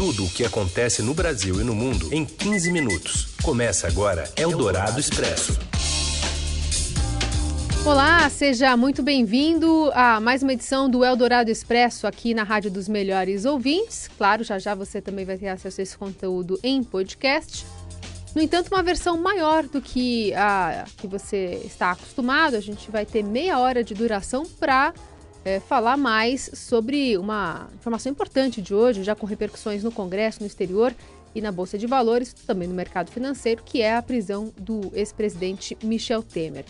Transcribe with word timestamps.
tudo 0.00 0.24
o 0.24 0.30
que 0.30 0.46
acontece 0.46 1.02
no 1.02 1.12
Brasil 1.12 1.60
e 1.60 1.62
no 1.62 1.74
mundo 1.74 2.08
em 2.10 2.24
15 2.24 2.72
minutos. 2.72 3.34
Começa 3.42 3.86
agora 3.86 4.24
Eldorado 4.34 4.98
Expresso. 4.98 5.58
Olá, 7.84 8.26
seja 8.30 8.74
muito 8.78 9.02
bem-vindo 9.02 9.90
a 9.92 10.18
mais 10.18 10.42
uma 10.42 10.54
edição 10.54 10.88
do 10.88 11.04
Eldorado 11.04 11.50
Expresso 11.50 12.06
aqui 12.06 12.32
na 12.32 12.44
Rádio 12.44 12.70
dos 12.70 12.88
Melhores 12.88 13.44
Ouvintes. 13.44 14.08
Claro, 14.16 14.42
já 14.42 14.58
já 14.58 14.74
você 14.74 15.02
também 15.02 15.26
vai 15.26 15.36
ter 15.36 15.48
acesso 15.48 15.82
a 15.82 15.84
esse 15.84 15.98
conteúdo 15.98 16.58
em 16.62 16.82
podcast. 16.82 17.66
No 18.34 18.40
entanto, 18.40 18.68
uma 18.72 18.82
versão 18.82 19.18
maior 19.18 19.64
do 19.64 19.82
que 19.82 20.32
a 20.32 20.86
que 20.96 21.06
você 21.06 21.60
está 21.62 21.90
acostumado. 21.90 22.56
A 22.56 22.60
gente 22.60 22.90
vai 22.90 23.04
ter 23.04 23.22
meia 23.22 23.58
hora 23.58 23.84
de 23.84 23.92
duração 23.92 24.46
para 24.58 24.94
é, 25.44 25.60
falar 25.60 25.96
mais 25.96 26.50
sobre 26.54 27.16
uma 27.16 27.68
informação 27.74 28.12
importante 28.12 28.60
de 28.60 28.74
hoje, 28.74 29.02
já 29.02 29.14
com 29.14 29.26
repercussões 29.26 29.82
no 29.82 29.90
Congresso, 29.90 30.40
no 30.40 30.46
exterior 30.46 30.94
e 31.34 31.40
na 31.40 31.52
Bolsa 31.52 31.78
de 31.78 31.86
Valores, 31.86 32.32
também 32.32 32.68
no 32.68 32.74
mercado 32.74 33.10
financeiro, 33.10 33.62
que 33.64 33.80
é 33.80 33.96
a 33.96 34.02
prisão 34.02 34.52
do 34.58 34.90
ex-presidente 34.94 35.76
Michel 35.82 36.22
Temer. 36.22 36.64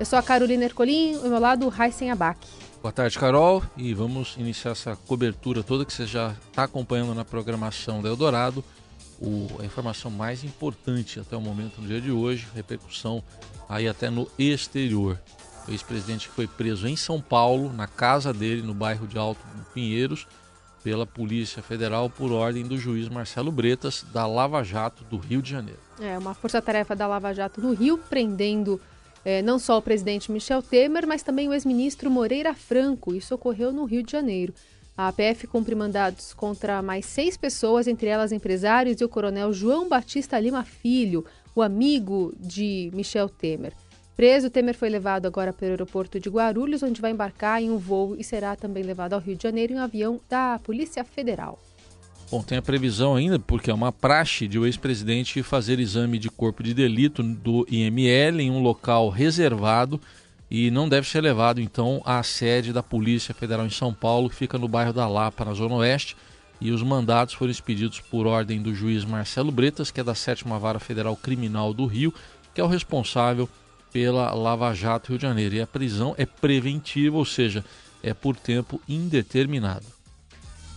Eu 0.00 0.06
sou 0.06 0.18
a 0.18 0.22
Carolina 0.22 0.64
Ercolim, 0.64 1.16
ao 1.16 1.28
meu 1.28 1.38
lado, 1.38 1.72
Heisen 1.78 2.10
Abac. 2.10 2.38
Boa 2.82 2.92
tarde, 2.92 3.18
Carol, 3.18 3.62
e 3.76 3.92
vamos 3.92 4.36
iniciar 4.38 4.70
essa 4.70 4.94
cobertura 4.94 5.62
toda 5.62 5.84
que 5.84 5.92
você 5.92 6.06
já 6.06 6.34
está 6.48 6.64
acompanhando 6.64 7.14
na 7.14 7.24
programação 7.24 8.00
da 8.00 8.08
Eldorado. 8.08 8.64
O, 9.20 9.48
a 9.58 9.64
informação 9.64 10.10
mais 10.10 10.44
importante 10.44 11.18
até 11.18 11.36
o 11.36 11.40
momento 11.40 11.80
no 11.80 11.88
dia 11.88 12.00
de 12.00 12.10
hoje, 12.10 12.46
repercussão 12.54 13.22
aí 13.68 13.88
até 13.88 14.08
no 14.08 14.28
exterior. 14.38 15.18
O 15.68 15.70
ex-presidente 15.70 16.28
foi 16.28 16.46
preso 16.46 16.86
em 16.86 16.96
São 16.96 17.20
Paulo, 17.20 17.72
na 17.72 17.86
casa 17.86 18.32
dele, 18.32 18.62
no 18.62 18.72
bairro 18.72 19.06
de 19.06 19.18
Alto 19.18 19.40
Pinheiros, 19.74 20.26
pela 20.84 21.04
Polícia 21.04 21.60
Federal 21.62 22.08
por 22.08 22.30
ordem 22.30 22.64
do 22.64 22.78
juiz 22.78 23.08
Marcelo 23.08 23.50
Bretas, 23.50 24.06
da 24.12 24.24
Lava 24.26 24.62
Jato 24.62 25.02
do 25.04 25.16
Rio 25.16 25.42
de 25.42 25.50
Janeiro. 25.50 25.80
É, 26.00 26.16
uma 26.16 26.34
força-tarefa 26.34 26.94
da 26.94 27.08
Lava 27.08 27.32
Jato 27.34 27.60
no 27.60 27.72
Rio, 27.72 27.98
prendendo 27.98 28.80
é, 29.24 29.42
não 29.42 29.58
só 29.58 29.78
o 29.78 29.82
presidente 29.82 30.30
Michel 30.30 30.62
Temer, 30.62 31.04
mas 31.04 31.24
também 31.24 31.48
o 31.48 31.52
ex-ministro 31.52 32.08
Moreira 32.08 32.54
Franco. 32.54 33.12
Isso 33.12 33.34
ocorreu 33.34 33.72
no 33.72 33.84
Rio 33.84 34.04
de 34.04 34.12
Janeiro. 34.12 34.54
A 34.96 35.08
APF 35.08 35.48
cumpre 35.48 35.74
mandados 35.74 36.32
contra 36.32 36.80
mais 36.80 37.04
seis 37.04 37.36
pessoas, 37.36 37.88
entre 37.88 38.06
elas 38.06 38.30
empresários 38.30 39.00
e 39.00 39.04
o 39.04 39.08
coronel 39.08 39.52
João 39.52 39.88
Batista 39.88 40.38
Lima 40.38 40.62
Filho, 40.62 41.24
o 41.56 41.60
amigo 41.60 42.32
de 42.38 42.90
Michel 42.94 43.28
Temer. 43.28 43.72
Preso, 44.16 44.48
Temer 44.48 44.74
foi 44.74 44.88
levado 44.88 45.26
agora 45.26 45.52
para 45.52 45.66
o 45.66 45.68
aeroporto 45.68 46.18
de 46.18 46.30
Guarulhos, 46.30 46.82
onde 46.82 47.02
vai 47.02 47.10
embarcar 47.10 47.60
em 47.60 47.70
um 47.70 47.76
voo 47.76 48.16
e 48.18 48.24
será 48.24 48.56
também 48.56 48.82
levado 48.82 49.12
ao 49.12 49.20
Rio 49.20 49.36
de 49.36 49.42
Janeiro 49.42 49.74
em 49.74 49.76
um 49.76 49.82
avião 49.82 50.18
da 50.26 50.58
Polícia 50.64 51.04
Federal. 51.04 51.60
Bom, 52.30 52.42
tem 52.42 52.56
a 52.56 52.62
previsão 52.62 53.14
ainda, 53.14 53.38
porque 53.38 53.70
é 53.70 53.74
uma 53.74 53.92
praxe 53.92 54.48
de 54.48 54.58
o 54.58 54.64
ex-presidente 54.64 55.42
fazer 55.42 55.78
exame 55.78 56.18
de 56.18 56.30
corpo 56.30 56.62
de 56.62 56.72
delito 56.72 57.22
do 57.22 57.66
IML 57.70 58.40
em 58.40 58.50
um 58.50 58.62
local 58.62 59.10
reservado 59.10 60.00
e 60.50 60.70
não 60.70 60.88
deve 60.88 61.06
ser 61.06 61.20
levado 61.20 61.60
então 61.60 62.00
à 62.02 62.22
sede 62.22 62.72
da 62.72 62.82
Polícia 62.82 63.34
Federal 63.34 63.66
em 63.66 63.70
São 63.70 63.92
Paulo, 63.92 64.30
que 64.30 64.34
fica 64.34 64.56
no 64.56 64.66
bairro 64.66 64.94
da 64.94 65.06
Lapa, 65.06 65.44
na 65.44 65.52
Zona 65.52 65.74
Oeste. 65.74 66.16
E 66.58 66.70
os 66.70 66.82
mandados 66.82 67.34
foram 67.34 67.50
expedidos 67.50 68.00
por 68.00 68.26
ordem 68.26 68.62
do 68.62 68.74
juiz 68.74 69.04
Marcelo 69.04 69.52
Bretas, 69.52 69.90
que 69.90 70.00
é 70.00 70.04
da 70.04 70.14
Sétima 70.14 70.58
Vara 70.58 70.80
Federal 70.80 71.14
Criminal 71.16 71.74
do 71.74 71.84
Rio, 71.84 72.14
que 72.54 72.62
é 72.62 72.64
o 72.64 72.68
responsável 72.68 73.46
pela 73.96 74.34
Lava 74.34 74.74
Jato 74.74 75.08
Rio 75.08 75.18
de 75.18 75.22
Janeiro. 75.22 75.54
E 75.54 75.60
a 75.62 75.66
prisão 75.66 76.14
é 76.18 76.26
preventiva, 76.26 77.16
ou 77.16 77.24
seja, 77.24 77.64
é 78.02 78.12
por 78.12 78.36
tempo 78.36 78.78
indeterminado. 78.86 79.86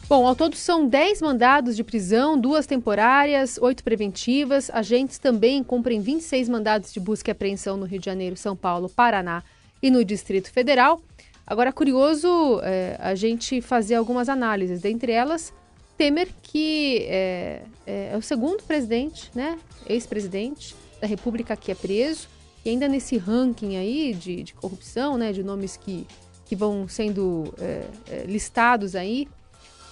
Bom, 0.07 0.25
ao 0.25 0.33
todo 0.33 0.55
são 0.55 0.87
10 0.87 1.21
mandados 1.21 1.75
de 1.75 1.83
prisão, 1.83 2.39
duas 2.39 2.65
temporárias, 2.65 3.57
oito 3.57 3.83
preventivas. 3.83 4.69
Agentes 4.69 5.17
também 5.19 5.61
cumprem 5.65 5.99
26 5.99 6.47
mandados 6.47 6.93
de 6.93 6.99
busca 7.01 7.29
e 7.29 7.33
apreensão 7.33 7.75
no 7.75 7.85
Rio 7.85 7.99
de 7.99 8.05
Janeiro, 8.05 8.37
São 8.37 8.55
Paulo, 8.55 8.87
Paraná 8.87 9.43
e 9.83 9.91
no 9.91 10.05
Distrito 10.05 10.49
Federal. 10.49 11.01
Agora, 11.45 11.73
curioso 11.73 12.61
é, 12.63 12.95
a 13.01 13.15
gente 13.15 13.59
fazer 13.59 13.95
algumas 13.95 14.29
análises, 14.29 14.79
dentre 14.79 15.11
elas, 15.11 15.53
Temer, 15.97 16.29
que 16.41 16.99
é, 17.09 17.63
é, 17.85 18.11
é 18.13 18.17
o 18.17 18.21
segundo 18.21 18.63
presidente, 18.63 19.29
né, 19.35 19.59
ex-presidente 19.85 20.73
da 21.01 21.07
República 21.07 21.57
que 21.57 21.69
é 21.69 21.75
preso. 21.75 22.38
E 22.63 22.69
ainda 22.69 22.87
nesse 22.87 23.17
ranking 23.17 23.77
aí 23.77 24.13
de, 24.13 24.43
de 24.43 24.53
corrupção, 24.53 25.17
né, 25.17 25.31
de 25.31 25.43
nomes 25.43 25.77
que, 25.77 26.05
que 26.45 26.55
vão 26.55 26.87
sendo 26.87 27.53
é, 27.57 27.85
é, 28.07 28.23
listados 28.27 28.95
aí, 28.95 29.27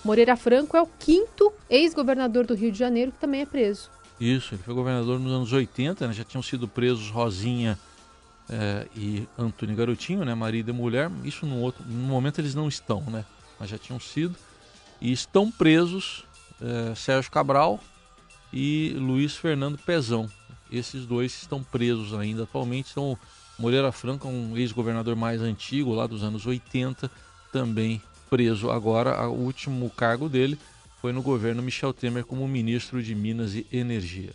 Moreira 0.03 0.35
Franco 0.35 0.77
é 0.77 0.81
o 0.81 0.87
quinto 0.99 1.51
ex-governador 1.69 2.45
do 2.45 2.53
Rio 2.53 2.71
de 2.71 2.77
Janeiro 2.77 3.11
que 3.11 3.19
também 3.19 3.41
é 3.41 3.45
preso. 3.45 3.89
Isso, 4.19 4.55
ele 4.55 4.63
foi 4.63 4.73
governador 4.73 5.19
nos 5.19 5.31
anos 5.31 5.53
80, 5.53 6.07
né, 6.07 6.13
já 6.13 6.23
tinham 6.23 6.41
sido 6.41 6.67
presos 6.67 7.09
Rosinha 7.09 7.77
é, 8.49 8.87
e 8.95 9.27
Antônio 9.37 9.75
Garotinho, 9.75 10.25
né, 10.25 10.33
marido 10.33 10.69
e 10.69 10.73
mulher. 10.73 11.11
Isso 11.23 11.45
no 11.45 11.59
outro, 11.59 11.83
no 11.85 12.07
momento 12.07 12.39
eles 12.39 12.55
não 12.55 12.67
estão, 12.67 13.01
né, 13.01 13.25
mas 13.59 13.69
já 13.69 13.77
tinham 13.77 13.99
sido. 13.99 14.35
E 14.99 15.11
estão 15.11 15.51
presos 15.51 16.25
é, 16.61 16.95
Sérgio 16.95 17.31
Cabral 17.31 17.79
e 18.51 18.95
Luiz 18.97 19.35
Fernando 19.35 19.77
Pezão. 19.77 20.29
Esses 20.71 21.05
dois 21.05 21.31
estão 21.33 21.63
presos 21.63 22.13
ainda 22.13 22.43
atualmente. 22.43 22.91
Então, 22.91 23.17
Moreira 23.57 23.91
Franco, 23.91 24.27
um 24.27 24.55
ex-governador 24.57 25.15
mais 25.15 25.41
antigo, 25.41 25.93
lá 25.93 26.05
dos 26.05 26.23
anos 26.23 26.45
80, 26.45 27.09
também 27.51 28.01
preso. 28.29 28.69
Agora, 28.69 29.27
o 29.27 29.33
último 29.33 29.89
cargo 29.89 30.29
dele 30.29 30.57
foi 31.01 31.11
no 31.11 31.21
governo 31.21 31.61
Michel 31.61 31.93
Temer 31.93 32.25
como 32.25 32.47
ministro 32.47 33.01
de 33.01 33.15
Minas 33.15 33.53
e 33.53 33.65
Energia. 33.71 34.31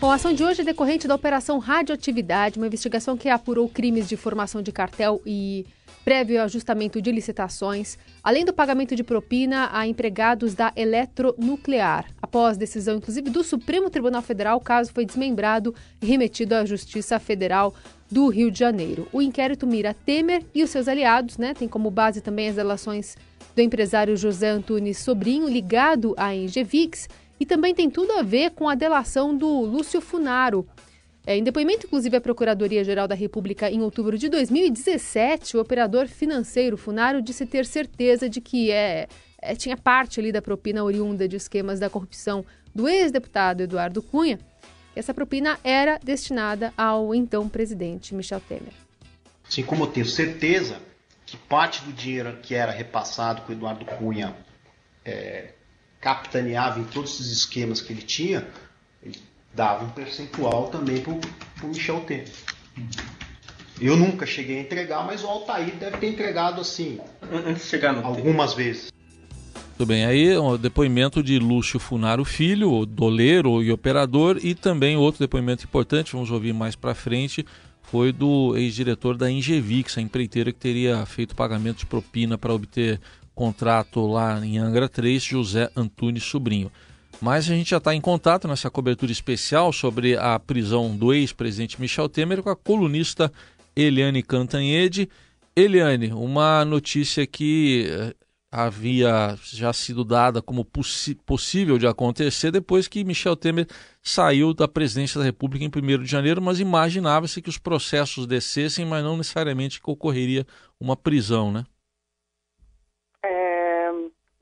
Bom, 0.00 0.10
a 0.10 0.14
ação 0.14 0.32
de 0.34 0.44
hoje 0.44 0.60
é 0.60 0.64
decorrente 0.64 1.08
da 1.08 1.14
Operação 1.14 1.58
Radioatividade, 1.58 2.58
uma 2.58 2.66
investigação 2.66 3.16
que 3.16 3.28
apurou 3.28 3.68
crimes 3.68 4.08
de 4.08 4.16
formação 4.16 4.60
de 4.60 4.70
cartel 4.70 5.22
e 5.24 5.64
prévio 6.04 6.42
ajustamento 6.42 7.00
de 7.00 7.10
licitações, 7.10 7.98
além 8.26 8.44
do 8.44 8.52
pagamento 8.52 8.96
de 8.96 9.04
propina 9.04 9.70
a 9.72 9.86
empregados 9.86 10.52
da 10.52 10.72
Eletronuclear. 10.74 12.06
Após 12.20 12.56
decisão, 12.56 12.96
inclusive, 12.96 13.30
do 13.30 13.44
Supremo 13.44 13.88
Tribunal 13.88 14.20
Federal, 14.20 14.56
o 14.56 14.60
caso 14.60 14.92
foi 14.92 15.06
desmembrado 15.06 15.72
e 16.02 16.06
remetido 16.06 16.56
à 16.56 16.64
Justiça 16.64 17.20
Federal 17.20 17.72
do 18.10 18.26
Rio 18.26 18.50
de 18.50 18.58
Janeiro. 18.58 19.06
O 19.12 19.22
inquérito 19.22 19.64
mira 19.64 19.94
Temer 19.94 20.44
e 20.52 20.64
os 20.64 20.70
seus 20.70 20.88
aliados, 20.88 21.38
né? 21.38 21.54
Tem 21.54 21.68
como 21.68 21.88
base 21.88 22.20
também 22.20 22.48
as 22.48 22.56
relações 22.56 23.16
do 23.54 23.62
empresário 23.62 24.16
José 24.16 24.48
Antunes 24.48 24.98
Sobrinho, 24.98 25.48
ligado 25.48 26.12
à 26.16 26.34
Engevix, 26.34 27.08
e 27.38 27.46
também 27.46 27.76
tem 27.76 27.88
tudo 27.88 28.10
a 28.10 28.22
ver 28.22 28.50
com 28.50 28.68
a 28.68 28.74
delação 28.74 29.36
do 29.36 29.60
Lúcio 29.60 30.00
Funaro, 30.00 30.66
é, 31.26 31.36
em 31.36 31.42
depoimento, 31.42 31.86
inclusive, 31.86 32.16
à 32.16 32.20
Procuradoria-Geral 32.20 33.08
da 33.08 33.14
República 33.16 33.68
em 33.68 33.82
outubro 33.82 34.16
de 34.16 34.28
2017, 34.28 35.56
o 35.56 35.60
operador 35.60 36.06
financeiro 36.06 36.76
Funaro 36.76 37.20
disse 37.20 37.44
ter 37.44 37.66
certeza 37.66 38.28
de 38.28 38.40
que 38.40 38.70
é, 38.70 39.08
é, 39.42 39.56
tinha 39.56 39.76
parte 39.76 40.20
ali 40.20 40.30
da 40.30 40.40
propina 40.40 40.84
oriunda 40.84 41.26
de 41.26 41.34
esquemas 41.34 41.80
da 41.80 41.90
corrupção 41.90 42.46
do 42.72 42.88
ex-deputado 42.88 43.62
Eduardo 43.62 44.00
Cunha, 44.00 44.38
que 44.94 45.00
essa 45.00 45.12
propina 45.12 45.58
era 45.64 45.98
destinada 45.98 46.72
ao 46.76 47.12
então 47.12 47.48
presidente 47.48 48.14
Michel 48.14 48.40
Temer. 48.40 48.72
Assim 49.48 49.64
como 49.64 49.82
eu 49.82 49.88
tenho 49.88 50.06
certeza 50.06 50.78
que 51.24 51.36
parte 51.36 51.82
do 51.82 51.92
dinheiro 51.92 52.38
que 52.40 52.54
era 52.54 52.70
repassado 52.70 53.42
com 53.42 53.50
o 53.50 53.54
Eduardo 53.56 53.84
Cunha 53.84 54.36
é, 55.04 55.54
capitaneava 56.00 56.78
em 56.78 56.84
todos 56.84 57.14
esses 57.14 57.32
esquemas 57.32 57.80
que 57.80 57.92
ele 57.92 58.02
tinha, 58.02 58.46
dava 59.56 59.84
um 59.84 59.88
percentual 59.88 60.68
também 60.68 61.00
para 61.00 61.12
o 61.12 61.68
Michel 61.68 62.00
Temer. 62.00 62.30
Eu 63.80 63.96
nunca 63.96 64.26
cheguei 64.26 64.58
a 64.58 64.60
entregar, 64.60 65.04
mas 65.06 65.24
o 65.24 65.26
Altair 65.26 65.74
deve 65.76 65.96
ter 65.96 66.08
entregado 66.08 66.60
assim. 66.60 67.00
Antes 67.32 67.62
de 67.62 67.68
chegar 67.68 67.94
no 67.94 68.04
algumas 68.06 68.50
tempo. 68.50 68.62
vezes. 68.62 68.92
Tudo 69.76 69.88
bem, 69.88 70.06
aí 70.06 70.34
o 70.36 70.56
depoimento 70.56 71.22
de 71.22 71.38
Lúcio 71.38 71.78
Funaro 71.78 72.24
Filho, 72.24 72.86
doleiro 72.86 73.62
e 73.62 73.70
operador, 73.70 74.38
e 74.42 74.54
também 74.54 74.96
outro 74.96 75.20
depoimento 75.20 75.64
importante, 75.64 76.12
vamos 76.12 76.30
ouvir 76.30 76.54
mais 76.54 76.74
para 76.74 76.94
frente, 76.94 77.44
foi 77.82 78.10
do 78.10 78.56
ex-diretor 78.56 79.18
da 79.18 79.30
Ingevix, 79.30 79.98
a 79.98 80.00
empreiteira 80.00 80.50
que 80.50 80.58
teria 80.58 81.04
feito 81.04 81.36
pagamento 81.36 81.78
de 81.78 81.86
propina 81.86 82.38
para 82.38 82.54
obter 82.54 82.98
contrato 83.34 84.06
lá 84.06 84.44
em 84.44 84.56
Angra 84.56 84.88
3, 84.88 85.22
José 85.22 85.70
Antunes 85.76 86.24
Sobrinho. 86.24 86.72
Mas 87.20 87.50
a 87.50 87.54
gente 87.54 87.70
já 87.70 87.78
está 87.78 87.94
em 87.94 88.00
contato 88.00 88.46
nessa 88.46 88.70
cobertura 88.70 89.10
especial 89.10 89.72
sobre 89.72 90.16
a 90.16 90.38
prisão 90.38 90.96
do 90.96 91.12
ex-presidente 91.12 91.80
Michel 91.80 92.08
Temer 92.08 92.42
com 92.42 92.50
a 92.50 92.56
colunista 92.56 93.32
Eliane 93.74 94.22
Cantanhede. 94.22 95.08
Eliane, 95.54 96.12
uma 96.12 96.64
notícia 96.64 97.26
que 97.26 97.86
eh, 97.88 98.14
havia 98.52 99.36
já 99.42 99.72
sido 99.72 100.04
dada 100.04 100.42
como 100.42 100.64
possível 100.64 101.78
de 101.78 101.86
acontecer 101.86 102.50
depois 102.50 102.86
que 102.86 103.04
Michel 103.04 103.36
Temer 103.36 103.66
saiu 104.02 104.52
da 104.52 104.68
presidência 104.68 105.18
da 105.18 105.24
República 105.24 105.64
em 105.64 105.68
1 105.68 106.02
de 106.02 106.10
janeiro, 106.10 106.42
mas 106.42 106.60
imaginava-se 106.60 107.40
que 107.40 107.48
os 107.48 107.58
processos 107.58 108.26
descessem, 108.26 108.84
mas 108.84 109.02
não 109.02 109.16
necessariamente 109.16 109.80
que 109.80 109.90
ocorreria 109.90 110.46
uma 110.78 110.96
prisão, 110.96 111.50
né? 111.50 111.64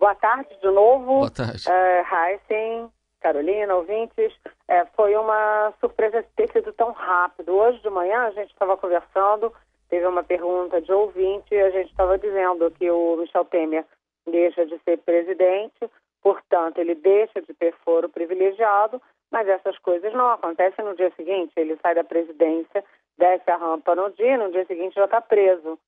Boa 0.04 0.14
tarde 0.16 0.54
de 0.60 0.70
novo. 0.70 1.20
Boa 1.20 1.30
tarde. 1.30 1.64
Uh, 1.66 2.90
Carolina, 3.22 3.74
ouvintes. 3.74 4.34
É, 4.68 4.84
foi 4.94 5.16
uma 5.16 5.72
surpresa 5.80 6.22
ter 6.36 6.52
sido 6.52 6.74
tão 6.74 6.92
rápido. 6.92 7.54
Hoje 7.54 7.80
de 7.80 7.88
manhã 7.88 8.24
a 8.24 8.30
gente 8.32 8.52
estava 8.52 8.76
conversando, 8.76 9.50
teve 9.88 10.06
uma 10.06 10.22
pergunta 10.22 10.78
de 10.82 10.92
ouvinte 10.92 11.54
e 11.54 11.58
a 11.58 11.70
gente 11.70 11.88
estava 11.88 12.18
dizendo 12.18 12.70
que 12.72 12.90
o 12.90 13.16
Michel 13.16 13.46
Temer 13.46 13.86
deixa 14.26 14.66
de 14.66 14.78
ser 14.80 14.98
presidente, 14.98 15.90
portanto 16.20 16.76
ele 16.76 16.96
deixa 16.96 17.40
de 17.40 17.54
ter 17.54 17.74
foro 17.82 18.06
privilegiado, 18.10 19.00
mas 19.30 19.48
essas 19.48 19.78
coisas 19.78 20.12
não 20.12 20.32
acontecem 20.32 20.84
no 20.84 20.94
dia 20.94 21.10
seguinte. 21.16 21.54
Ele 21.56 21.78
sai 21.80 21.94
da 21.94 22.04
presidência, 22.04 22.84
desce 23.16 23.50
a 23.50 23.56
rampa 23.56 23.94
no 23.94 24.10
dia, 24.10 24.36
no 24.36 24.52
dia 24.52 24.66
seguinte 24.66 24.96
já 24.96 25.06
está 25.06 25.22
preso. 25.22 25.78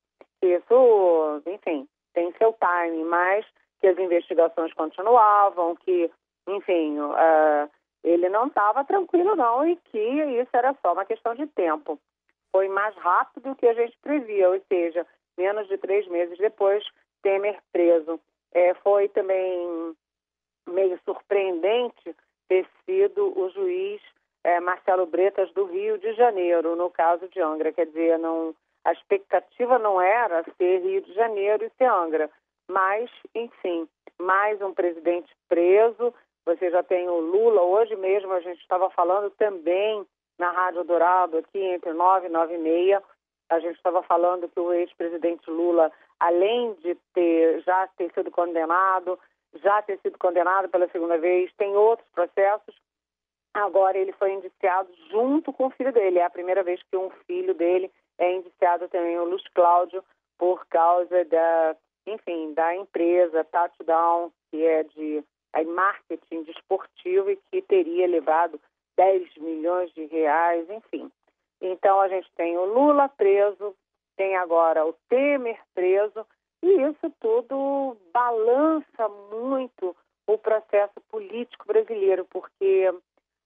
Isso, 0.40 1.42
enfim, 1.44 1.86
tem 2.14 2.32
seu 2.38 2.54
time, 2.54 3.04
mas 3.04 3.44
que 3.81 3.87
as 3.87 3.99
investigações 3.99 4.73
continuavam, 4.73 5.76
que, 5.76 6.11
enfim, 6.49 6.99
uh, 6.99 7.70
ele 8.02 8.28
não 8.28 8.46
estava 8.46 8.84
tranquilo 8.84 9.34
não 9.34 9.67
e 9.67 9.76
que 9.76 9.99
isso 9.99 10.50
era 10.55 10.75
só 10.81 10.93
uma 10.93 11.05
questão 11.05 11.34
de 11.34 11.46
tempo. 11.49 11.99
Foi 12.52 12.69
mais 12.69 12.94
rápido 12.96 13.50
do 13.50 13.56
que 13.56 13.67
a 13.67 13.75
gente 13.75 13.96
previa, 14.00 14.50
ou 14.50 14.61
seja, 14.69 15.06
menos 15.37 15.69
de 15.69 15.76
três 15.76 16.06
meses 16.08 16.38
depois, 16.38 16.84
Temer 17.23 17.58
preso. 17.73 18.20
É, 18.52 18.75
foi 18.75 19.08
também 19.08 19.94
meio 20.69 20.99
surpreendente 21.05 22.14
ter 22.49 22.67
sido 22.84 23.38
o 23.38 23.50
juiz 23.50 24.00
é, 24.44 24.61
Marcelo 24.61 25.06
Bretas 25.06 25.52
do 25.52 25.64
Rio 25.64 25.99
de 25.99 26.12
Janeiro, 26.14 26.76
no 26.76 26.88
caso 26.88 27.28
de 27.28 27.40
Angra. 27.40 27.73
Quer 27.73 27.87
dizer, 27.87 28.19
não, 28.19 28.55
a 28.84 28.93
expectativa 28.93 29.78
não 29.78 30.00
era 30.00 30.44
ser 30.56 30.78
Rio 30.78 31.02
de 31.02 31.12
Janeiro 31.12 31.64
e 31.64 31.70
ser 31.76 31.87
Angra, 31.87 32.31
mas, 32.68 33.10
enfim, 33.34 33.88
mais 34.18 34.60
um 34.60 34.72
presidente 34.72 35.32
preso. 35.48 36.14
Você 36.44 36.70
já 36.70 36.82
tem 36.82 37.08
o 37.08 37.18
Lula, 37.18 37.62
hoje 37.62 37.96
mesmo 37.96 38.32
a 38.32 38.40
gente 38.40 38.60
estava 38.60 38.88
falando 38.90 39.30
também 39.30 40.06
na 40.38 40.50
Rádio 40.50 40.84
Dourado, 40.84 41.38
aqui 41.38 41.58
entre 41.58 41.92
9 41.92 42.26
e 42.26 42.30
9 42.30 42.54
e 42.54 42.58
meia, 42.58 43.02
a 43.48 43.58
gente 43.58 43.76
estava 43.76 44.02
falando 44.02 44.48
que 44.48 44.60
o 44.60 44.72
ex-presidente 44.72 45.48
Lula, 45.50 45.90
além 46.20 46.74
de 46.74 46.94
ter 47.14 47.62
já 47.62 47.88
ter 47.96 48.12
sido 48.12 48.30
condenado, 48.30 49.18
já 49.54 49.80
ter 49.82 49.98
sido 50.00 50.18
condenado 50.18 50.68
pela 50.68 50.88
segunda 50.88 51.16
vez, 51.18 51.50
tem 51.56 51.74
outros 51.74 52.08
processos. 52.10 52.74
Agora 53.54 53.96
ele 53.96 54.12
foi 54.12 54.32
indiciado 54.32 54.90
junto 55.10 55.52
com 55.52 55.66
o 55.66 55.70
filho 55.70 55.92
dele. 55.92 56.18
É 56.18 56.24
a 56.24 56.30
primeira 56.30 56.62
vez 56.62 56.82
que 56.82 56.96
um 56.96 57.10
filho 57.26 57.54
dele 57.54 57.90
é 58.18 58.32
indiciado 58.34 58.88
também, 58.88 59.18
o 59.18 59.24
Luiz 59.24 59.46
Cláudio, 59.54 60.04
por 60.38 60.66
causa 60.66 61.24
da, 61.24 61.76
enfim, 62.06 62.55
da 62.55 62.75
empresa 62.76 63.44
Touchdown, 63.44 64.32
que 64.50 64.64
é 64.64 64.85
de 64.85 65.25
é 65.53 65.64
marketing 65.64 66.43
desportivo 66.43 67.31
e 67.31 67.37
que 67.50 67.62
teria 67.62 68.06
levado 68.06 68.61
10 68.97 69.37
milhões 69.38 69.93
de 69.94 70.05
reais, 70.06 70.69
enfim. 70.69 71.11
Então 71.61 72.00
a 72.00 72.08
gente 72.08 72.31
tem 72.37 72.58
o 72.58 72.64
Lula 72.64 73.08
preso, 73.08 73.75
tem 74.17 74.37
agora 74.37 74.85
o 74.85 74.94
Temer 75.08 75.58
preso, 75.75 76.26
e 76.62 76.82
isso 76.82 77.11
tudo 77.20 77.97
balança 78.12 79.09
muito 79.31 79.97
o 80.26 80.37
processo 80.37 81.00
político 81.09 81.67
brasileiro, 81.67 82.26
porque 82.26 82.93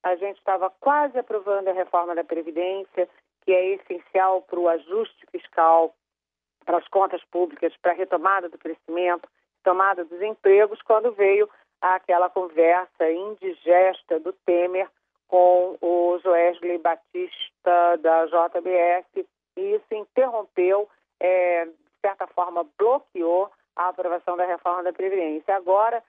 a 0.03 0.17
gente 0.17 0.39
estava 0.39 0.71
quase 0.81 1.19
aprovando 1.19 1.69
a 1.69 1.73
reforma 1.73 2.15
da 2.15 2.25
Previdência, 2.25 3.09
que 3.43 3.53
é 3.53 3.75
essencial 3.75 4.43
para 4.43 4.59
o 4.59 4.69
ajuste 4.69 5.27
fiscal, 5.31 5.95
para 6.65 6.79
as 6.79 6.89
contas 6.89 7.23
públicas, 7.25 7.75
para 7.81 7.93
a 7.93 7.95
retomada 7.95 8.49
do 8.49 8.59
crescimento, 8.59 9.29
tomada 9.62 10.05
dos 10.05 10.21
empregos, 10.23 10.81
quando 10.83 11.12
veio 11.12 11.49
aquela 11.81 12.29
conversa 12.29 13.11
indigesta 13.11 14.21
do 14.21 14.33
Temer 14.45 14.89
com 15.29 15.77
o 15.81 16.19
Joesley 16.23 16.79
Batista 16.79 17.97
da 18.01 18.27
JBS, 18.27 19.27
e 19.57 19.75
isso 19.75 19.95
interrompeu, 19.95 20.89
é, 21.21 21.67
de 21.67 21.73
certa 22.01 22.27
forma, 22.27 22.67
bloqueou 22.79 23.51
a 23.77 23.89
aprovação 23.89 24.37
da 24.37 24.45
reforma 24.45 24.83
da 24.83 24.93
Previdência. 24.93 25.55
Agora, 25.55 26.03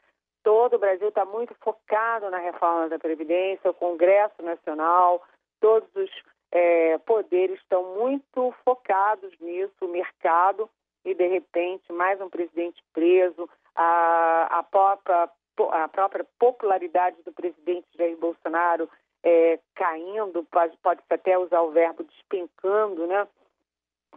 todo 0.43 0.75
o 0.75 0.79
Brasil 0.79 1.09
está 1.09 1.23
muito 1.23 1.53
focado 1.61 2.29
na 2.29 2.39
reforma 2.39 2.89
da 2.89 2.97
Previdência, 2.97 3.69
o 3.69 3.75
Congresso 3.75 4.41
Nacional, 4.41 5.21
todos 5.59 5.87
os 5.95 6.09
é, 6.51 6.97
poderes 6.99 7.59
estão 7.59 7.95
muito 7.95 8.53
focados 8.65 9.31
nisso, 9.39 9.73
o 9.81 9.87
mercado, 9.87 10.69
e 11.05 11.13
de 11.13 11.27
repente 11.27 11.91
mais 11.91 12.19
um 12.21 12.29
presidente 12.29 12.83
preso, 12.93 13.49
a, 13.75 14.59
a, 14.59 14.63
própria, 14.63 15.29
a 15.71 15.87
própria 15.87 16.25
popularidade 16.37 17.17
do 17.23 17.31
presidente 17.31 17.87
Jair 17.95 18.17
Bolsonaro 18.17 18.89
é, 19.23 19.59
caindo, 19.75 20.43
pode, 20.45 20.75
pode 20.77 21.01
até 21.09 21.37
usar 21.37 21.61
o 21.61 21.71
verbo 21.71 22.03
despencando, 22.03 23.07
né? 23.07 23.27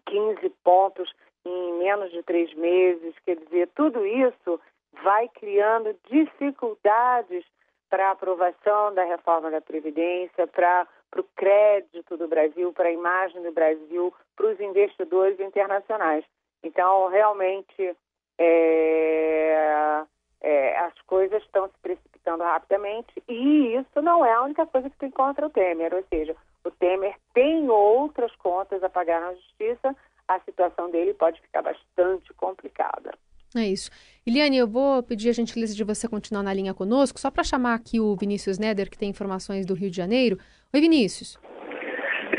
15 0.07 0.51
pontos 0.63 1.13
em 1.45 1.73
menos 1.75 2.11
de 2.11 2.23
três 2.23 2.53
meses, 2.55 3.15
quer 3.25 3.37
dizer, 3.37 3.69
tudo 3.75 4.05
isso 4.07 4.61
vai 5.03 5.29
criando 5.29 5.95
dificuldades 6.11 7.45
para 7.91 8.09
a 8.09 8.13
aprovação 8.13 8.95
da 8.95 9.05
reforma 9.05 9.51
da 9.51 9.61
Previdência, 9.61 10.47
para 10.47 10.87
o 11.21 11.29
crédito 11.37 12.17
do 12.17 12.29
Brasil, 12.29 12.73
para 12.73 12.89
a 12.89 12.93
imagem 12.93 13.43
do 13.43 13.53
Brasil, 13.53 14.13
para 14.37 14.47
os 14.47 14.61
investidores 14.61 15.39
internacionais. 15.41 16.25
Então, 16.63 17.09
realmente, 17.09 17.97
é, 18.39 20.05
é, 20.41 20.79
as 20.79 21.01
coisas 21.03 21.43
estão 21.43 21.69
se 21.69 21.79
precipitando 21.83 22.43
rapidamente 22.43 23.23
e 23.29 23.77
isso 23.77 24.03
não 24.03 24.25
é 24.25 24.33
a 24.33 24.43
única 24.43 24.67
coisa 24.67 24.91
que 24.91 24.97
tem 24.99 25.11
contra 25.11 25.47
o 25.47 25.51
Temer, 25.51 25.95
ou 25.95 26.05
seja, 26.05 26.35
o 26.65 26.71
Temer 26.71 27.15
tem 27.33 27.69
outras 27.69 28.35
contas 28.37 28.83
a 28.83 28.89
pagar 28.89 29.21
na 29.21 29.35
justiça, 29.35 29.95
a 30.27 30.41
situação 30.41 30.91
dele 30.91 31.15
pode 31.15 31.41
ficar 31.41 31.63
bastante 31.63 32.33
complicada. 32.35 33.13
É 33.57 33.67
isso. 33.69 33.91
Eliane, 34.27 34.57
eu 34.57 34.67
vou 34.67 35.03
pedir 35.03 35.29
a 35.29 35.33
gentileza 35.33 35.75
de 35.75 35.85
você 35.85 36.09
continuar 36.09 36.43
na 36.43 36.53
linha 36.53 36.75
conosco, 36.75 37.21
só 37.21 37.31
para 37.31 37.45
chamar 37.45 37.75
aqui 37.75 38.01
o 38.01 38.17
Vinícius 38.17 38.59
Neder, 38.59 38.91
que 38.91 38.99
tem 38.99 39.11
informações 39.11 39.65
do 39.65 39.75
Rio 39.75 39.91
de 39.91 39.97
Janeiro. 39.97 40.39
Oi, 40.73 40.81
Vinícius. 40.81 41.39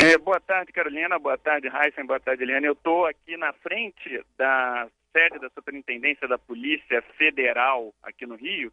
É, 0.03 0.17
boa 0.17 0.39
tarde, 0.39 0.73
Carolina. 0.73 1.17
Boa 1.17 1.37
tarde, 1.37 1.67
Heisen. 1.67 2.05
Boa 2.05 2.19
tarde, 2.19 2.43
Eliane. 2.43 2.65
Eu 2.65 2.73
estou 2.73 3.05
aqui 3.05 3.37
na 3.37 3.53
frente 3.53 4.21
da 4.37 4.87
sede 5.13 5.39
da 5.39 5.49
Superintendência 5.51 6.27
da 6.27 6.37
Polícia 6.37 7.01
Federal 7.17 7.93
aqui 8.03 8.25
no 8.25 8.35
Rio, 8.35 8.71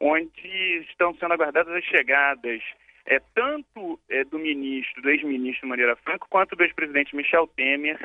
onde 0.00 0.86
estão 0.88 1.14
sendo 1.14 1.34
aguardadas 1.34 1.74
as 1.74 1.84
chegadas 1.84 2.62
é, 3.06 3.20
tanto 3.34 3.98
é, 4.08 4.24
do 4.24 4.38
ministro, 4.38 5.02
do 5.02 5.10
ex-ministro 5.10 5.68
Maneira 5.68 5.96
Franco, 5.96 6.28
quanto 6.30 6.54
do 6.54 6.62
ex-presidente 6.62 7.16
Michel 7.16 7.48
Temer 7.48 7.98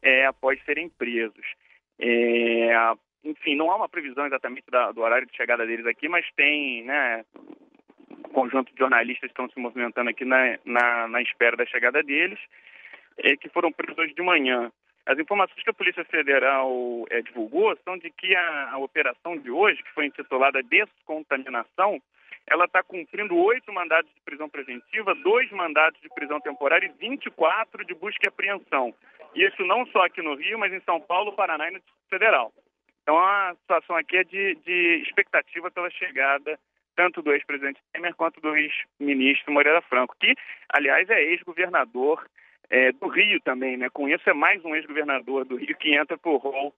é, 0.00 0.26
após 0.26 0.62
serem 0.64 0.88
presos. 0.88 1.44
É, 1.98 2.72
enfim, 3.24 3.56
não 3.56 3.70
há 3.70 3.76
uma 3.76 3.88
previsão 3.88 4.26
exatamente 4.26 4.70
da, 4.70 4.92
do 4.92 5.00
horário 5.00 5.26
de 5.26 5.36
chegada 5.36 5.66
deles 5.66 5.86
aqui, 5.86 6.08
mas 6.08 6.26
tem, 6.36 6.84
né, 6.84 7.24
um 8.10 8.32
conjunto 8.32 8.72
de 8.72 8.78
jornalistas 8.78 9.30
estão 9.30 9.48
se 9.48 9.58
movimentando 9.58 10.10
aqui 10.10 10.24
na, 10.24 10.58
na, 10.64 11.08
na 11.08 11.22
espera 11.22 11.56
da 11.56 11.66
chegada 11.66 12.02
deles, 12.02 12.38
é, 13.18 13.36
que 13.36 13.48
foram 13.48 13.72
presos 13.72 14.14
de 14.14 14.22
manhã. 14.22 14.70
As 15.06 15.18
informações 15.18 15.62
que 15.62 15.70
a 15.70 15.74
Polícia 15.74 16.04
Federal 16.04 16.70
é, 17.10 17.20
divulgou 17.22 17.76
são 17.84 17.98
de 17.98 18.10
que 18.10 18.34
a, 18.34 18.72
a, 18.72 18.78
operação 18.78 19.36
de 19.36 19.50
hoje, 19.50 19.82
que 19.82 19.92
foi 19.92 20.06
intitulada 20.06 20.62
Descontaminação, 20.62 22.00
ela 22.46 22.64
está 22.64 22.82
cumprindo 22.82 23.36
oito 23.36 23.72
mandados 23.72 24.10
de 24.14 24.20
prisão 24.22 24.48
preventiva, 24.48 25.14
dois 25.14 25.50
mandados 25.50 26.00
de 26.00 26.08
prisão 26.10 26.40
temporária 26.40 26.86
e 26.86 26.98
24 26.98 27.84
de 27.84 27.94
busca 27.94 28.20
e 28.24 28.28
apreensão. 28.28 28.94
Isso 29.34 29.64
não 29.64 29.86
só 29.86 30.04
aqui 30.04 30.22
no 30.22 30.34
Rio, 30.34 30.58
mas 30.58 30.72
em 30.72 30.80
São 30.80 31.00
Paulo, 31.00 31.32
Paraná 31.32 31.68
e 31.68 31.72
no 31.72 31.78
Distrito 31.78 32.08
Federal. 32.08 32.52
Então 33.04 33.18
a 33.18 33.54
situação 33.60 33.96
aqui 33.96 34.16
é 34.16 34.24
de, 34.24 34.54
de 34.64 35.02
expectativa 35.06 35.70
pela 35.70 35.90
chegada 35.90 36.58
tanto 36.96 37.22
do 37.22 37.32
ex-presidente 37.32 37.80
Temer 37.92 38.14
quanto 38.14 38.40
do 38.40 38.56
ex-ministro 38.56 39.52
Moreira 39.52 39.82
Franco, 39.82 40.16
que, 40.18 40.34
aliás, 40.68 41.08
é 41.10 41.22
ex-governador 41.22 42.24
é, 42.70 42.92
do 42.92 43.08
Rio 43.08 43.40
também, 43.44 43.76
né? 43.76 43.88
Com 43.90 44.08
isso 44.08 44.28
é 44.28 44.32
mais 44.32 44.64
um 44.64 44.74
ex-governador 44.74 45.44
do 45.44 45.56
Rio 45.56 45.76
que 45.76 45.94
entra 45.94 46.16
por 46.16 46.38
rol 46.38 46.74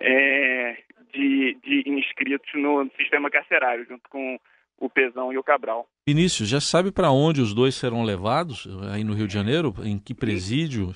é, 0.00 0.78
de, 1.12 1.58
de 1.62 1.90
inscritos 1.90 2.50
no 2.54 2.88
sistema 2.96 3.30
carcerário, 3.30 3.84
junto 3.86 4.08
com 4.08 4.38
o 4.78 4.90
Pezão 4.90 5.32
e 5.32 5.38
o 5.38 5.42
Cabral. 5.42 5.88
Vinícius, 6.06 6.48
já 6.48 6.60
sabe 6.60 6.92
para 6.92 7.10
onde 7.10 7.40
os 7.40 7.54
dois 7.54 7.74
serão 7.74 8.04
levados 8.04 8.68
aí 8.92 9.02
no 9.02 9.14
Rio 9.14 9.26
de 9.26 9.34
Janeiro? 9.34 9.74
Em 9.82 9.98
que 9.98 10.14
presídio? 10.14 10.92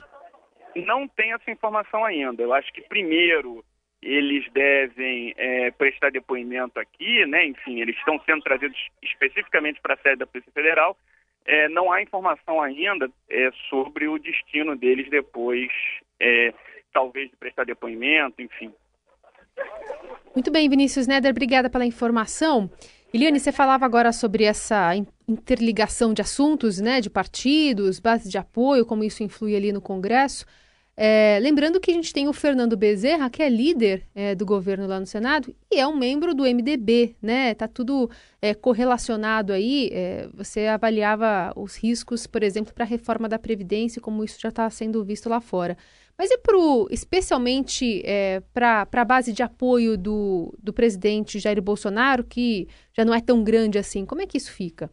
Não 0.77 1.09
tem 1.09 1.33
essa 1.33 1.51
informação 1.51 2.05
ainda. 2.05 2.43
Eu 2.43 2.53
acho 2.53 2.73
que 2.73 2.83
primeiro 2.83 3.65
eles 4.02 4.50
devem 4.52 5.35
é, 5.37 5.71
prestar 5.73 6.11
depoimento 6.11 6.78
aqui, 6.78 7.26
né? 7.26 7.47
Enfim, 7.47 7.80
eles 7.80 7.97
estão 7.97 8.19
sendo 8.25 8.42
trazidos 8.42 8.78
especificamente 9.02 9.80
para 9.80 9.95
a 9.95 9.99
sede 9.99 10.16
da 10.16 10.26
Polícia 10.26 10.52
Federal. 10.52 10.97
É, 11.45 11.69
não 11.69 11.92
há 11.92 12.02
informação 12.02 12.62
ainda 12.62 13.11
é, 13.28 13.50
sobre 13.69 14.09
o 14.09 14.19
destino 14.19 14.76
deles 14.76 15.09
depois, 15.11 15.71
é, 16.19 16.52
talvez 16.92 17.30
de 17.30 17.37
prestar 17.37 17.64
depoimento, 17.64 18.40
enfim. 18.40 18.73
Muito 20.35 20.50
bem, 20.50 20.69
Vinícius 20.69 21.07
Neder, 21.07 21.30
obrigada 21.30 21.69
pela 21.69 21.85
informação. 21.85 22.71
Eliane, 23.12 23.40
você 23.40 23.50
falava 23.50 23.85
agora 23.85 24.12
sobre 24.12 24.45
essa 24.45 24.92
interligação 25.26 26.14
de 26.14 26.23
assuntos, 26.23 26.80
né, 26.80 27.00
de 27.00 27.11
partidos, 27.11 27.99
bases 27.99 28.30
de 28.30 28.38
apoio, 28.38 28.87
como 28.87 29.02
isso 29.02 29.23
influi 29.23 29.57
ali 29.57 29.73
no 29.73 29.80
Congresso. 29.80 30.47
É, 31.02 31.38
lembrando 31.40 31.80
que 31.80 31.90
a 31.90 31.95
gente 31.95 32.12
tem 32.12 32.28
o 32.28 32.33
Fernando 32.35 32.76
Bezerra, 32.76 33.30
que 33.30 33.42
é 33.42 33.49
líder 33.49 34.07
é, 34.14 34.35
do 34.35 34.45
governo 34.45 34.87
lá 34.87 35.00
no 35.00 35.07
Senado 35.07 35.50
e 35.71 35.80
é 35.80 35.87
um 35.87 35.97
membro 35.97 36.35
do 36.35 36.42
MDB, 36.42 37.16
né? 37.23 37.54
Tá 37.54 37.66
tudo 37.66 38.11
é, 38.42 38.52
correlacionado 38.52 39.50
aí. 39.50 39.88
É, 39.95 40.28
você 40.35 40.66
avaliava 40.66 41.54
os 41.57 41.75
riscos, 41.75 42.26
por 42.26 42.42
exemplo, 42.42 42.75
para 42.75 42.85
a 42.85 42.87
reforma 42.87 43.30
da 43.30 43.38
Previdência, 43.38 43.99
como 43.99 44.23
isso 44.23 44.38
já 44.38 44.50
está 44.50 44.69
sendo 44.69 45.02
visto 45.02 45.26
lá 45.30 45.40
fora. 45.40 45.75
Mas 46.19 46.30
e 46.30 46.37
pro, 46.37 46.87
especialmente 46.90 48.02
é, 48.04 48.42
para 48.52 48.87
a 48.92 49.04
base 49.07 49.33
de 49.33 49.42
apoio 49.42 49.97
do, 49.97 50.54
do 50.62 50.71
presidente 50.71 51.38
Jair 51.38 51.62
Bolsonaro, 51.62 52.25
que 52.25 52.69
já 52.92 53.07
não 53.07 53.14
é 53.14 53.23
tão 53.23 53.42
grande 53.42 53.78
assim, 53.78 54.04
como 54.04 54.21
é 54.21 54.26
que 54.26 54.37
isso 54.37 54.52
fica? 54.52 54.90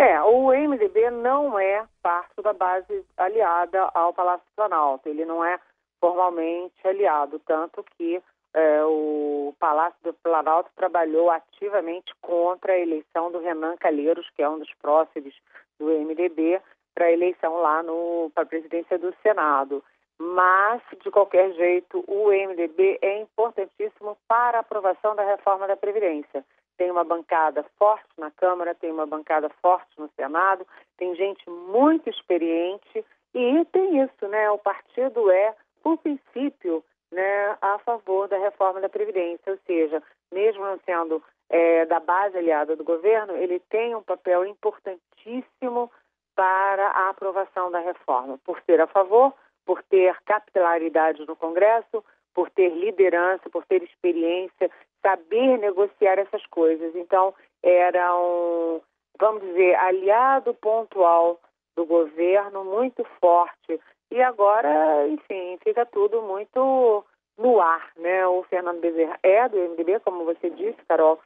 É, 0.00 0.18
o 0.22 0.46
MDB 0.46 1.10
não 1.10 1.58
é 1.58 1.86
parte 2.02 2.40
da 2.42 2.54
base 2.54 3.04
aliada 3.18 3.82
ao 3.92 4.14
Palácio 4.14 4.46
do 4.46 4.56
Planalto. 4.56 5.06
Ele 5.06 5.26
não 5.26 5.44
é 5.44 5.60
formalmente 6.00 6.74
aliado, 6.88 7.38
tanto 7.40 7.84
que 7.84 8.18
é, 8.54 8.82
o 8.82 9.54
Palácio 9.58 9.98
do 10.02 10.14
Planalto 10.14 10.70
trabalhou 10.74 11.30
ativamente 11.30 12.14
contra 12.22 12.72
a 12.72 12.78
eleição 12.78 13.30
do 13.30 13.40
Renan 13.40 13.76
Calheiros, 13.76 14.26
que 14.34 14.42
é 14.42 14.48
um 14.48 14.58
dos 14.58 14.72
próximos 14.80 15.34
do 15.78 15.88
MDB, 15.88 16.62
para 16.94 17.04
a 17.04 17.12
eleição 17.12 17.58
lá 17.58 17.84
para 18.32 18.44
a 18.44 18.46
presidência 18.46 18.98
do 18.98 19.14
Senado. 19.22 19.84
Mas, 20.18 20.80
de 21.04 21.10
qualquer 21.10 21.52
jeito, 21.52 22.02
o 22.08 22.30
MDB 22.30 22.98
é 23.02 23.20
importantíssimo 23.20 24.16
para 24.26 24.56
a 24.56 24.60
aprovação 24.62 25.14
da 25.14 25.24
reforma 25.24 25.66
da 25.66 25.76
Previdência 25.76 26.42
tem 26.80 26.90
uma 26.90 27.04
bancada 27.04 27.62
forte 27.78 28.08
na 28.16 28.30
Câmara, 28.30 28.74
tem 28.74 28.90
uma 28.90 29.04
bancada 29.04 29.50
forte 29.60 29.90
no 29.98 30.08
Senado, 30.16 30.66
tem 30.96 31.14
gente 31.14 31.44
muito 31.50 32.08
experiente 32.08 33.04
e 33.34 33.64
tem 33.66 34.02
isso, 34.02 34.26
né? 34.28 34.50
O 34.50 34.56
partido 34.56 35.30
é, 35.30 35.54
por 35.82 35.98
princípio, 35.98 36.82
né, 37.12 37.58
a 37.60 37.78
favor 37.80 38.28
da 38.28 38.38
reforma 38.38 38.80
da 38.80 38.88
Previdência, 38.88 39.52
ou 39.52 39.58
seja, 39.66 40.02
mesmo 40.32 40.64
não 40.64 40.80
sendo 40.86 41.22
é, 41.50 41.84
da 41.84 42.00
base 42.00 42.38
aliada 42.38 42.74
do 42.74 42.82
governo, 42.82 43.36
ele 43.36 43.60
tem 43.68 43.94
um 43.94 44.02
papel 44.02 44.46
importantíssimo 44.46 45.92
para 46.34 46.86
a 46.92 47.10
aprovação 47.10 47.70
da 47.70 47.80
reforma, 47.80 48.38
por 48.42 48.58
ser 48.62 48.80
a 48.80 48.86
favor, 48.86 49.34
por 49.66 49.82
ter 49.82 50.16
capilaridade 50.24 51.26
no 51.26 51.36
Congresso, 51.36 52.02
por 52.34 52.50
ter 52.50 52.70
liderança, 52.70 53.50
por 53.50 53.64
ter 53.66 53.82
experiência 53.82 54.70
saber 55.02 55.58
negociar 55.58 56.18
essas 56.18 56.44
coisas. 56.46 56.94
Então, 56.94 57.34
era 57.62 58.14
um, 58.16 58.80
vamos 59.18 59.42
dizer, 59.42 59.74
aliado 59.76 60.54
pontual 60.54 61.40
do 61.76 61.84
governo, 61.84 62.64
muito 62.64 63.04
forte. 63.20 63.80
E 64.10 64.22
agora, 64.22 65.06
enfim, 65.08 65.58
fica 65.62 65.86
tudo 65.86 66.22
muito 66.22 67.04
no 67.38 67.60
ar, 67.60 67.90
né? 67.96 68.26
O 68.26 68.42
Fernando 68.44 68.80
Bezerra 68.80 69.18
é 69.22 69.48
do 69.48 69.56
MDB, 69.56 70.00
como 70.00 70.24
você 70.24 70.50
disse, 70.50 70.78
Carol. 70.88 71.18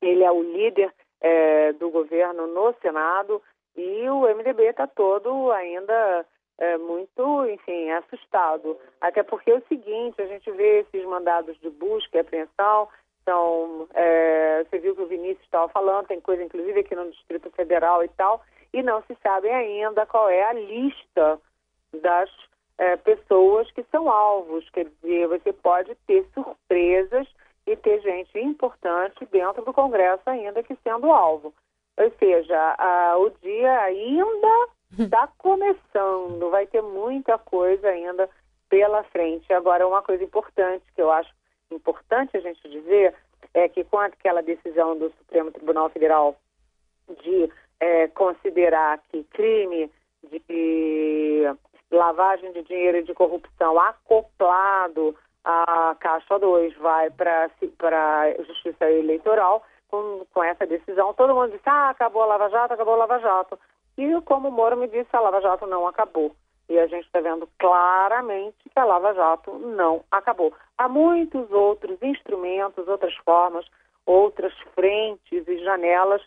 Ele 0.00 0.22
é 0.22 0.30
o 0.30 0.42
líder 0.42 0.92
é, 1.20 1.72
do 1.74 1.90
governo 1.90 2.46
no 2.46 2.74
Senado 2.80 3.42
e 3.76 4.08
o 4.08 4.22
MDB 4.22 4.64
está 4.68 4.86
todo 4.86 5.50
ainda 5.52 6.24
é, 6.58 6.78
muito, 6.78 7.46
enfim, 7.46 7.90
assustado. 7.90 8.78
Até 9.00 9.22
porque 9.22 9.50
é 9.50 9.56
o 9.56 9.66
seguinte, 9.68 10.20
a 10.20 10.26
gente 10.26 10.50
vê 10.52 10.80
esses 10.80 11.04
mandados 11.04 11.58
de 11.60 11.70
busca 11.70 12.16
e 12.16 12.20
apreensão, 12.20 12.88
então, 13.26 13.88
é, 13.92 14.62
você 14.62 14.78
viu 14.78 14.94
que 14.94 15.02
o 15.02 15.08
Vinícius 15.08 15.42
estava 15.42 15.68
falando, 15.70 16.06
tem 16.06 16.20
coisa 16.20 16.44
inclusive 16.44 16.78
aqui 16.78 16.94
no 16.94 17.10
Distrito 17.10 17.50
Federal 17.50 18.04
e 18.04 18.08
tal, 18.10 18.40
e 18.72 18.84
não 18.84 19.02
se 19.02 19.16
sabe 19.20 19.50
ainda 19.50 20.06
qual 20.06 20.30
é 20.30 20.44
a 20.44 20.52
lista 20.52 21.40
das 22.00 22.30
é, 22.78 22.96
pessoas 22.96 23.68
que 23.72 23.82
são 23.90 24.08
alvos. 24.08 24.70
Quer 24.70 24.84
dizer, 24.84 25.26
você 25.26 25.52
pode 25.52 25.92
ter 26.06 26.24
surpresas 26.32 27.26
e 27.66 27.74
ter 27.74 28.00
gente 28.00 28.38
importante 28.38 29.26
dentro 29.26 29.64
do 29.64 29.72
Congresso 29.72 30.22
ainda 30.26 30.62
que 30.62 30.76
sendo 30.84 31.10
alvo. 31.10 31.52
Ou 31.96 32.12
seja, 32.20 32.76
a, 32.78 33.18
o 33.18 33.30
dia 33.42 33.80
ainda 33.80 34.68
está 34.98 35.28
começando, 35.38 36.50
vai 36.50 36.66
ter 36.66 36.82
muita 36.82 37.38
coisa 37.38 37.88
ainda 37.88 38.28
pela 38.68 39.02
frente. 39.04 39.52
Agora, 39.52 39.86
uma 39.86 40.02
coisa 40.02 40.22
importante 40.24 40.84
que 40.94 41.02
eu 41.02 41.10
acho 41.10 41.30
importante 41.70 42.36
a 42.36 42.40
gente 42.40 42.68
dizer 42.68 43.14
é 43.54 43.68
que 43.68 43.84
com 43.84 43.98
aquela 43.98 44.42
decisão 44.42 44.96
do 44.96 45.10
Supremo 45.18 45.50
Tribunal 45.50 45.88
Federal 45.90 46.36
de 47.22 47.50
é, 47.80 48.08
considerar 48.08 49.00
que 49.10 49.24
crime 49.24 49.90
de 50.24 51.44
lavagem 51.90 52.52
de 52.52 52.62
dinheiro 52.62 52.98
e 52.98 53.02
de 53.02 53.14
corrupção 53.14 53.78
acoplado 53.78 55.16
à 55.44 55.96
Caixa 56.00 56.38
2 56.38 56.76
vai 56.78 57.10
para 57.10 57.44
a 57.44 58.42
Justiça 58.42 58.90
Eleitoral, 58.90 59.62
com, 59.88 60.26
com 60.32 60.42
essa 60.42 60.66
decisão, 60.66 61.14
todo 61.14 61.34
mundo 61.34 61.52
disse, 61.52 61.62
ah, 61.66 61.90
acabou 61.90 62.22
a 62.22 62.26
Lava 62.26 62.50
Jato, 62.50 62.74
acabou 62.74 62.94
a 62.94 62.98
Lava 62.98 63.20
Jato. 63.20 63.58
E 63.98 64.20
como 64.22 64.48
o 64.48 64.52
Moro 64.52 64.76
me 64.76 64.88
disse, 64.88 65.08
a 65.12 65.20
Lava 65.20 65.40
Jato 65.40 65.66
não 65.66 65.86
acabou. 65.86 66.34
E 66.68 66.78
a 66.78 66.86
gente 66.86 67.06
está 67.06 67.20
vendo 67.20 67.48
claramente 67.58 68.56
que 68.62 68.78
a 68.78 68.84
Lava 68.84 69.14
Jato 69.14 69.52
não 69.58 70.04
acabou. 70.10 70.52
Há 70.76 70.88
muitos 70.88 71.50
outros 71.50 71.96
instrumentos, 72.02 72.86
outras 72.88 73.14
formas, 73.16 73.66
outras 74.04 74.52
frentes 74.74 75.46
e 75.46 75.58
janelas 75.64 76.22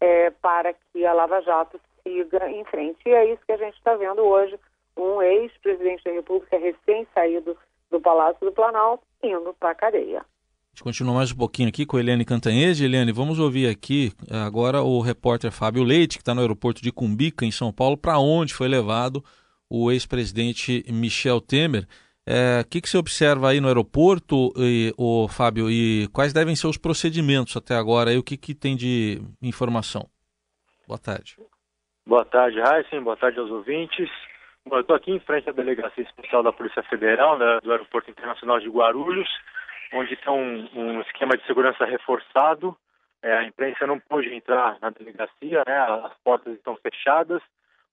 é, 0.00 0.30
para 0.30 0.72
que 0.74 1.06
a 1.06 1.12
Lava 1.12 1.40
Jato 1.42 1.80
siga 2.02 2.50
em 2.50 2.64
frente. 2.64 2.98
E 3.06 3.12
é 3.12 3.32
isso 3.32 3.44
que 3.46 3.52
a 3.52 3.56
gente 3.56 3.76
está 3.76 3.94
vendo 3.94 4.22
hoje: 4.22 4.58
um 4.96 5.22
ex-presidente 5.22 6.04
da 6.04 6.12
República 6.12 6.58
recém-saído 6.58 7.56
do 7.90 8.00
Palácio 8.00 8.44
do 8.44 8.52
Planalto 8.52 9.04
indo 9.22 9.54
para 9.54 9.70
a 9.70 9.74
cadeia. 9.74 10.24
Gente 10.76 10.84
continua 10.84 11.14
mais 11.14 11.32
um 11.32 11.36
pouquinho 11.38 11.70
aqui 11.70 11.86
com 11.86 11.96
a 11.96 12.00
Eliane 12.00 12.22
Cantanhede. 12.22 12.84
Eliane, 12.84 13.10
vamos 13.10 13.38
ouvir 13.38 13.66
aqui 13.66 14.12
agora 14.30 14.82
o 14.82 15.00
repórter 15.00 15.50
Fábio 15.50 15.82
Leite, 15.82 16.18
que 16.18 16.22
está 16.22 16.34
no 16.34 16.42
aeroporto 16.42 16.82
de 16.82 16.92
Cumbica, 16.92 17.46
em 17.46 17.50
São 17.50 17.72
Paulo, 17.72 17.96
para 17.96 18.18
onde 18.18 18.52
foi 18.52 18.68
levado 18.68 19.24
o 19.70 19.90
ex-presidente 19.90 20.84
Michel 20.92 21.40
Temer. 21.40 21.84
O 21.84 21.86
é, 22.26 22.62
que, 22.68 22.82
que 22.82 22.90
você 22.90 22.98
observa 22.98 23.48
aí 23.48 23.58
no 23.58 23.68
aeroporto, 23.68 24.52
e, 24.58 24.92
Fábio, 25.30 25.70
e 25.70 26.08
quais 26.12 26.34
devem 26.34 26.54
ser 26.54 26.66
os 26.66 26.76
procedimentos 26.76 27.56
até 27.56 27.74
agora? 27.74 28.12
E 28.12 28.18
o 28.18 28.22
que, 28.22 28.36
que 28.36 28.54
tem 28.54 28.76
de 28.76 29.22
informação? 29.40 30.06
Boa 30.86 30.98
tarde. 30.98 31.36
Boa 32.06 32.26
tarde, 32.26 32.58
Heisen. 32.58 33.00
Boa 33.00 33.16
tarde 33.16 33.38
aos 33.38 33.50
ouvintes. 33.50 34.10
Bom, 34.66 34.76
eu 34.76 34.82
estou 34.82 34.94
aqui 34.94 35.10
em 35.10 35.20
frente 35.20 35.48
à 35.48 35.52
Delegacia 35.52 36.04
Especial 36.04 36.42
da 36.42 36.52
Polícia 36.52 36.82
Federal, 36.82 37.38
né, 37.38 37.60
do 37.62 37.72
Aeroporto 37.72 38.10
Internacional 38.10 38.60
de 38.60 38.68
Guarulhos, 38.68 39.28
onde 39.92 40.16
tem 40.16 40.32
um, 40.32 40.68
um 40.74 41.00
esquema 41.02 41.36
de 41.36 41.46
segurança 41.46 41.84
reforçado. 41.84 42.76
É, 43.22 43.38
a 43.38 43.44
imprensa 43.44 43.86
não 43.86 43.98
pôde 43.98 44.32
entrar 44.32 44.78
na 44.80 44.90
delegacia, 44.90 45.62
né, 45.66 45.78
as 46.04 46.14
portas 46.22 46.54
estão 46.54 46.76
fechadas. 46.76 47.42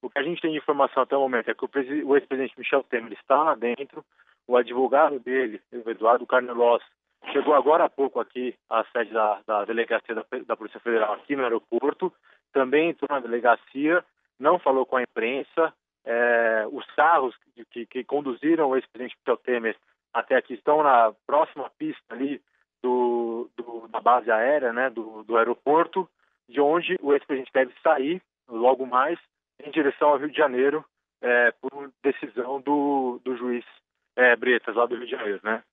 O 0.01 0.09
que 0.09 0.19
a 0.19 0.23
gente 0.23 0.41
tem 0.41 0.51
de 0.51 0.57
informação 0.57 1.03
até 1.03 1.15
o 1.15 1.21
momento 1.21 1.50
é 1.50 1.53
que 1.53 1.63
o, 1.63 2.15
ex-presidente 2.15 2.57
Michel 2.57 2.83
Temer 2.83 3.13
está 3.13 3.41
lá 3.41 3.55
dentro, 3.55 4.03
o 4.45 4.57
advogado 4.57 5.17
dele, 5.19 5.62
o 5.71 5.89
Eduardo 5.89 6.27
Carnelos, 6.27 6.83
chegou 7.31 7.53
agora 7.55 7.85
há 7.85 7.89
pouco 7.89 8.19
aqui 8.19 8.53
à 8.69 8.83
sede 8.91 9.13
da, 9.13 9.39
da 9.47 9.63
delegacia 9.63 10.13
da, 10.13 10.25
da, 10.45 10.57
Polícia 10.57 10.79
Federal 10.81 11.13
aqui 11.13 11.38
no 11.38 11.43
aeroporto, 11.43 12.12
também 12.51 12.89
entrou 12.89 13.07
na 13.09 13.21
delegacia, 13.21 14.03
não 14.38 14.59
falou 14.59 14.85
com 14.85 14.97
a 14.97 15.03
imprensa. 15.03 15.73
É, 16.05 16.67
os 16.69 16.85
carros 16.97 17.33
que, 17.71 17.85
que 17.85 18.03
conduziram 18.03 18.69
o 18.69 18.75
ex-presidente 18.75 19.17
Michel 19.19 19.38
Temer 19.38 19.77
até 20.13 20.36
aqui 20.36 20.53
estão 20.53 20.84
na 20.84 21.13
próxima 21.25 21.70
pista 21.77 22.01
ali 22.10 22.41
do, 22.82 23.50
do, 23.58 23.88
da 23.88 24.00
base 24.00 24.29
aérea, 24.29 24.72
né, 24.72 24.89
do, 24.89 25.24
do 25.24 25.38
aeroporto, 25.38 26.08
de 26.48 26.60
onde 26.60 26.98
o 27.01 27.13
ex-presidente 27.13 27.51
deve 27.53 27.74
sair 27.82 28.22
logo 28.48 28.86
mais 28.86 29.17
em 29.63 29.72
direção 29.72 30.10
ao 30.10 30.17
Rio 30.17 30.29
de 30.29 30.38
Janeiro 30.38 30.84
é, 31.22 31.51
por 31.62 31.91
decisão 32.03 32.62
do, 32.62 33.20
do 33.24 33.38
juiz 33.38 33.63
é, 34.15 34.36
Bretas, 34.36 34.75
lá 34.75 34.86
do 34.86 34.96
Rio 34.96 35.05
de 35.05 35.12
Janeiro, 35.12 35.39
né? 35.43 35.63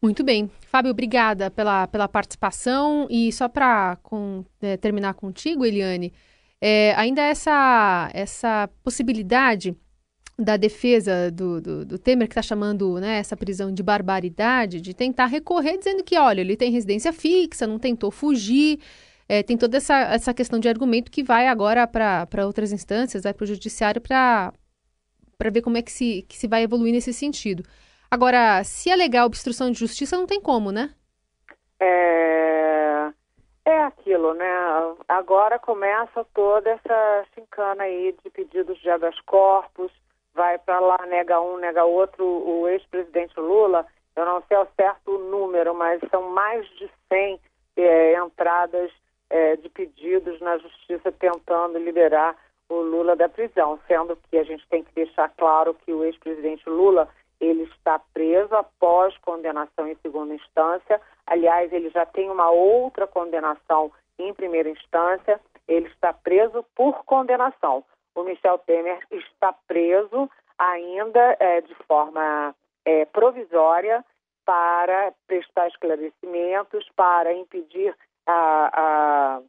Muito 0.00 0.24
bem. 0.24 0.50
Fábio, 0.66 0.90
obrigada 0.90 1.50
pela, 1.50 1.86
pela 1.86 2.08
participação. 2.08 3.06
E 3.08 3.32
só 3.32 3.48
para 3.48 3.96
com, 4.02 4.44
é, 4.60 4.76
terminar 4.76 5.14
contigo, 5.14 5.64
Eliane, 5.64 6.12
é, 6.60 6.92
ainda 6.96 7.22
essa, 7.22 8.10
essa 8.12 8.68
possibilidade 8.82 9.76
da 10.38 10.56
defesa 10.56 11.30
do, 11.30 11.60
do, 11.60 11.84
do 11.84 11.98
Temer, 11.98 12.26
que 12.26 12.32
está 12.32 12.42
chamando 12.42 12.94
né, 12.98 13.18
essa 13.18 13.36
prisão 13.36 13.72
de 13.72 13.82
barbaridade, 13.82 14.80
de 14.80 14.94
tentar 14.94 15.26
recorrer, 15.26 15.78
dizendo 15.78 16.02
que, 16.02 16.18
olha, 16.18 16.40
ele 16.40 16.56
tem 16.56 16.70
residência 16.70 17.12
fixa, 17.12 17.66
não 17.66 17.78
tentou 17.78 18.10
fugir. 18.10 18.80
É, 19.28 19.42
tem 19.42 19.56
toda 19.56 19.76
essa, 19.76 19.94
essa 20.12 20.34
questão 20.34 20.58
de 20.58 20.68
argumento 20.68 21.10
que 21.10 21.22
vai 21.22 21.46
agora 21.46 21.86
para 21.86 22.46
outras 22.46 22.72
instâncias, 22.72 23.22
vai 23.22 23.32
para 23.32 23.44
o 23.44 23.46
judiciário 23.46 24.00
para 24.00 24.52
ver 25.52 25.62
como 25.62 25.78
é 25.78 25.82
que 25.82 25.92
se, 25.92 26.22
que 26.28 26.36
se 26.36 26.48
vai 26.48 26.62
evoluir 26.62 26.92
nesse 26.92 27.12
sentido. 27.12 27.62
Agora, 28.10 28.62
se 28.64 28.90
alegar 28.90 29.24
obstrução 29.24 29.70
de 29.70 29.78
justiça, 29.78 30.18
não 30.18 30.26
tem 30.26 30.40
como, 30.40 30.70
né? 30.70 30.94
É, 31.80 33.10
é 33.64 33.82
aquilo, 33.84 34.34
né? 34.34 34.44
Agora 35.08 35.58
começa 35.58 36.24
toda 36.34 36.68
essa 36.70 37.24
chincana 37.34 37.84
aí 37.84 38.14
de 38.22 38.30
pedidos 38.30 38.78
de 38.80 38.90
habeas 38.90 39.18
corpus, 39.22 39.90
vai 40.34 40.58
para 40.58 40.80
lá, 40.80 40.98
nega 41.06 41.40
um, 41.40 41.58
nega 41.58 41.84
outro. 41.84 42.24
O 42.24 42.68
ex-presidente 42.68 43.38
Lula, 43.38 43.86
eu 44.16 44.24
não 44.24 44.42
sei 44.48 44.56
ao 44.56 44.68
certo 44.76 45.12
o 45.12 45.30
número, 45.30 45.74
mas 45.74 46.00
são 46.10 46.30
mais 46.30 46.66
de 46.76 46.90
100 47.08 47.40
é, 47.76 48.14
entradas 48.16 48.90
é, 49.30 49.56
de 49.56 49.68
pedidos 49.68 50.40
na 50.40 50.58
justiça 50.58 51.10
tentando 51.12 51.78
liberar 51.78 52.36
o 52.68 52.80
Lula 52.80 53.14
da 53.14 53.28
prisão, 53.28 53.78
sendo 53.86 54.16
que 54.30 54.38
a 54.38 54.44
gente 54.44 54.66
tem 54.68 54.82
que 54.82 54.92
deixar 54.94 55.28
claro 55.36 55.74
que 55.74 55.92
o 55.92 56.04
ex-presidente 56.04 56.68
Lula 56.68 57.08
ele 57.40 57.64
está 57.64 57.98
preso 58.14 58.54
após 58.54 59.16
condenação 59.18 59.88
em 59.88 59.96
segunda 59.96 60.32
instância. 60.32 61.00
Aliás, 61.26 61.72
ele 61.72 61.90
já 61.90 62.06
tem 62.06 62.30
uma 62.30 62.50
outra 62.50 63.06
condenação 63.06 63.90
em 64.18 64.32
primeira 64.32 64.70
instância. 64.70 65.40
Ele 65.66 65.88
está 65.88 66.12
preso 66.12 66.64
por 66.74 67.04
condenação. 67.04 67.84
O 68.14 68.22
Michel 68.22 68.58
Temer 68.58 68.98
está 69.10 69.52
preso 69.66 70.30
ainda 70.58 71.36
é, 71.40 71.60
de 71.60 71.74
forma 71.86 72.54
é, 72.84 73.04
provisória 73.06 74.04
para 74.44 75.12
prestar 75.26 75.68
esclarecimentos, 75.68 76.88
para 76.96 77.32
impedir 77.32 77.96
a, 78.26 78.70
a 78.72 79.42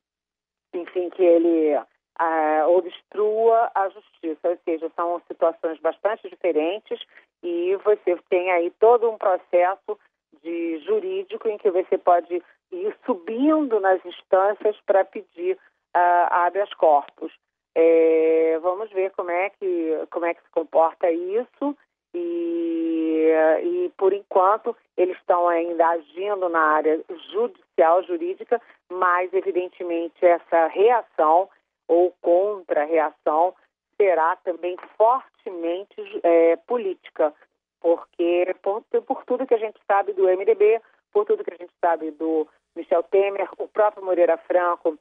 enfim, 0.74 1.10
que 1.10 1.24
ele 1.24 1.75
a, 2.17 2.67
obstrua 2.67 3.72
a 3.75 3.89
justiça. 3.89 4.50
Ou 4.50 4.58
seja, 4.63 4.91
são 4.96 5.22
situações 5.27 5.79
bastante 5.79 6.29
diferentes 6.29 7.00
e 7.41 7.75
você 7.84 8.17
tem 8.29 8.51
aí 8.51 8.72
todo 8.79 9.10
um 9.10 9.17
processo 9.17 10.00
de 10.41 10.79
jurídico 10.79 11.48
em 11.48 11.58
que 11.58 11.70
você 11.70 11.98
pode 11.98 12.41
ir 12.72 12.98
subindo 13.05 13.79
nas 13.79 14.03
instâncias 14.05 14.75
para 14.86 15.05
pedir 15.05 15.55
uh, 15.55 16.27
habeas 16.29 16.74
corpus. 16.74 17.32
É, 17.75 18.60
vamos 18.62 18.92
ver 18.92 19.12
como 19.12 19.32
é 19.32 19.50
que 19.50 20.08
como 20.12 20.25
é 20.25 20.34
que 20.34 20.42
se 20.42 20.50
comporta 20.51 21.10
isso. 21.10 21.75
E, 22.15 23.32
e 23.63 23.92
por 23.98 24.13
enquanto 24.13 24.75
eles 24.96 25.18
estão 25.18 25.48
ainda 25.48 25.88
agindo 25.88 26.48
na 26.48 26.60
área 26.60 27.01
judicial 27.32 28.03
jurídica, 28.03 28.62
mas 28.92 29.34
evidentemente 29.34 30.24
essa 30.24 30.68
reação 30.68 31.50
ou 31.88 32.13
contra-reação 32.22 33.56
será 33.98 34.36
também 34.38 34.77
fortemente 34.98 36.20
é, 36.24 36.56
política, 36.68 37.34
porque 37.82 38.56
por, 38.62 38.84
por, 38.84 39.25
tudo 39.25 39.48
que 39.48 39.53
a 39.53 39.60
gente 39.60 39.80
sabe 39.88 40.13
do 40.13 40.24
MDB, 40.24 40.82
por 41.12 41.25
tudo 41.25 41.44
que 41.44 41.53
a 41.53 41.58
gente 41.58 41.74
sabe 41.82 42.12
do 42.12 42.48
Michel 42.75 43.03
Temer, 43.03 43.50
o 43.58 43.68
próprio 43.68 44.06
Moreira 44.06 44.38
Franco, 44.38 44.98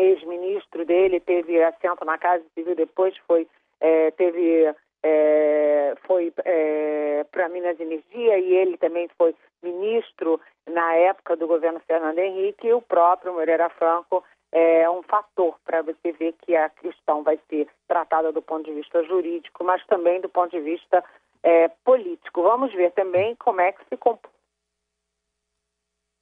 ex-ministro 0.00 0.84
dele, 0.84 1.20
teve 1.20 1.62
assento 1.62 2.04
na 2.04 2.18
Casa 2.18 2.44
Civil, 2.54 2.74
depois 2.74 3.16
foi 3.26 3.46
é, 3.80 4.10
teve 4.12 4.74
é, 5.02 5.94
foi 6.06 6.32
é, 6.44 7.24
para 7.30 7.48
Minas 7.48 7.78
Energia 7.78 8.38
e 8.38 8.54
ele 8.54 8.76
também 8.76 9.08
foi 9.16 9.34
ministro 9.62 10.40
na 10.66 10.94
época 10.94 11.36
do 11.36 11.46
governo 11.46 11.80
Fernando 11.80 12.18
Henrique 12.18 12.66
e 12.66 12.72
o 12.72 12.82
próprio 12.82 13.32
Moreira 13.32 13.68
Franco 13.70 14.24
é 14.52 14.88
um 14.88 15.02
fator 15.02 15.58
para 15.64 15.82
você 15.82 16.12
ver 16.12 16.32
que 16.40 16.56
a 16.56 16.68
questão 16.70 17.22
vai 17.22 17.38
ser 17.48 17.68
tratada 17.86 18.32
do 18.32 18.40
ponto 18.40 18.64
de 18.64 18.72
vista 18.72 19.02
jurídico, 19.04 19.64
mas 19.64 19.84
também 19.86 20.20
do 20.20 20.28
ponto 20.28 20.50
de 20.50 20.60
vista 20.60 21.04
é, 21.42 21.68
político. 21.84 22.42
Vamos 22.42 22.72
ver 22.72 22.92
também 22.92 23.34
como 23.36 23.60
é 23.60 23.72
que 23.72 23.84
se. 23.84 23.98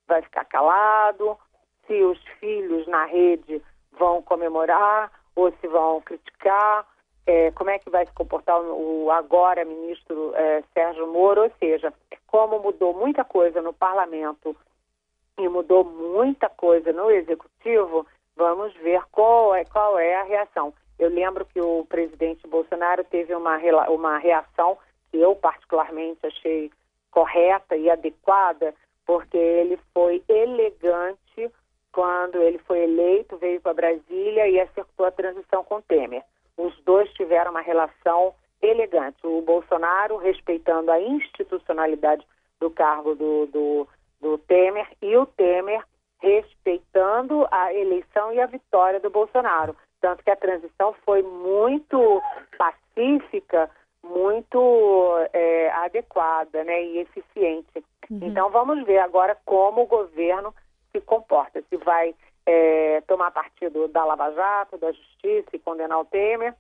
Vai 0.07 0.21
ficar 0.23 0.45
calado, 0.45 1.39
se 1.87 2.03
os 2.03 2.19
filhos 2.41 2.87
na 2.87 3.05
rede 3.05 3.63
vão 3.99 4.23
comemorar 4.23 5.11
ou 5.35 5.53
se 5.61 5.67
vão 5.67 6.01
criticar, 6.01 6.87
é, 7.27 7.51
como 7.53 7.71
é 7.71 7.79
que 7.79 7.91
vai 7.91 8.05
se 8.07 8.13
comportar 8.13 8.61
o, 8.61 9.11
agora 9.11 9.65
ministro 9.65 10.33
é, 10.35 10.63
Sérgio 10.73 11.07
Moro, 11.07 11.43
ou 11.43 11.53
seja, 11.59 11.93
como 12.27 12.59
mudou 12.59 12.93
muita 12.95 13.25
coisa 13.25 13.63
no 13.63 13.73
parlamento 13.73 14.55
e 15.39 15.49
mudou 15.49 15.85
muita 15.85 16.49
coisa 16.49 16.93
no 16.93 17.11
executivo, 17.11 18.07
vamos 18.37 18.75
ver 18.75 19.03
qual 19.11 19.55
é, 19.55 19.65
qual 19.65 19.99
é 19.99 20.17
a 20.17 20.25
reação. 20.25 20.73
Eu 20.99 21.09
lembro 21.09 21.45
que 21.47 21.61
o 21.61 21.85
presidente 21.87 22.47
Bolsonaro 22.47 23.03
teve 23.05 23.35
uma, 23.35 23.59
uma 23.89 24.19
reação 24.19 24.79
que 25.11 25.19
eu 25.19 25.35
particularmente 25.35 26.25
achei 26.25 26.71
correta 27.11 27.77
e 27.77 27.89
adequada, 27.91 28.75
porque 29.07 29.37
ele 29.37 29.79
foi 29.93 30.23
elegante 30.29 31.51
quando 31.95 32.43
ele 32.43 32.59
foi 32.59 32.81
eleito, 32.81 33.39
veio 33.39 33.61
para 33.61 33.73
Brasília 33.73 34.49
e 34.49 34.61
acertou 34.61 35.07
a 35.07 35.13
transição 35.13 35.63
com 35.63 35.81
Temer. 35.81 36.25
Os 36.57 36.77
dois 36.85 37.09
tiveram 37.13 37.53
uma 37.53 37.61
relação 37.61 38.35
elegante. 38.61 39.25
O 39.25 39.41
Bolsonaro 39.43 40.17
respeitando 40.17 40.91
a 40.91 41.01
institucionalidade 41.01 42.27
do 42.59 42.69
cargo 42.69 43.15
do, 43.15 43.47
do, 43.47 43.89
do 44.21 44.39
Temer 44.39 44.89
e 45.01 45.17
o 45.17 45.25
Temer 45.25 45.85
respeitando 46.21 47.47
a 47.49 47.73
eleição 47.73 48.33
e 48.33 48.41
a 48.41 48.47
vitória 48.47 48.99
do 48.99 49.11
Bolsonaro. 49.11 49.77
Tanto 50.01 50.25
que 50.25 50.31
a 50.31 50.37
transição 50.37 50.95
foi 51.05 51.23
muito 51.23 52.21
pacífica, 52.59 53.71
muito 54.03 54.59
é, 55.33 55.71
adequada 55.71 56.65
né, 56.65 56.83
e 56.83 56.99
eficiente. 56.99 57.85
Uhum. 58.11 58.19
Então 58.23 58.51
vamos 58.51 58.85
ver 58.85 58.99
agora 58.99 59.37
como 59.45 59.83
o 59.83 59.87
governo 59.87 60.53
se 60.95 61.01
comporta, 61.01 61.63
se 61.69 61.77
vai 61.79 62.15
é, 62.47 63.01
tomar 63.03 63.31
partido 63.33 63.89
da 63.89 64.05
Lava 64.05 64.31
Jato, 64.33 64.79
da 64.79 64.93
Justiça 64.93 65.49
e 65.53 65.59
condenar 65.59 65.99
o 65.99 66.05
Temer, 66.05 66.55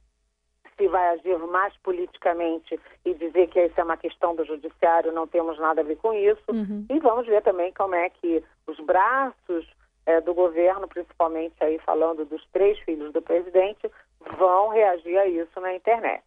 se 0.76 0.88
vai 0.88 1.10
agir 1.10 1.38
mais 1.38 1.76
politicamente 1.78 2.78
e 3.04 3.14
dizer 3.14 3.46
que 3.48 3.60
essa 3.60 3.80
é 3.80 3.84
uma 3.84 3.96
questão 3.96 4.34
do 4.34 4.44
judiciário, 4.44 5.12
não 5.12 5.26
temos 5.26 5.58
nada 5.58 5.82
a 5.82 5.84
ver 5.84 5.96
com 5.96 6.12
isso. 6.12 6.42
Uhum. 6.48 6.84
E 6.90 6.98
vamos 6.98 7.26
ver 7.26 7.42
também 7.42 7.72
como 7.72 7.94
é 7.94 8.10
que 8.10 8.42
os 8.66 8.78
braços 8.80 9.66
é, 10.06 10.20
do 10.20 10.34
governo, 10.34 10.88
principalmente 10.88 11.54
aí 11.60 11.78
falando 11.78 12.24
dos 12.24 12.44
três 12.52 12.78
filhos 12.80 13.12
do 13.12 13.22
presidente, 13.22 13.88
vão 14.36 14.68
reagir 14.68 15.16
a 15.16 15.26
isso 15.26 15.60
na 15.60 15.74
internet. 15.74 16.24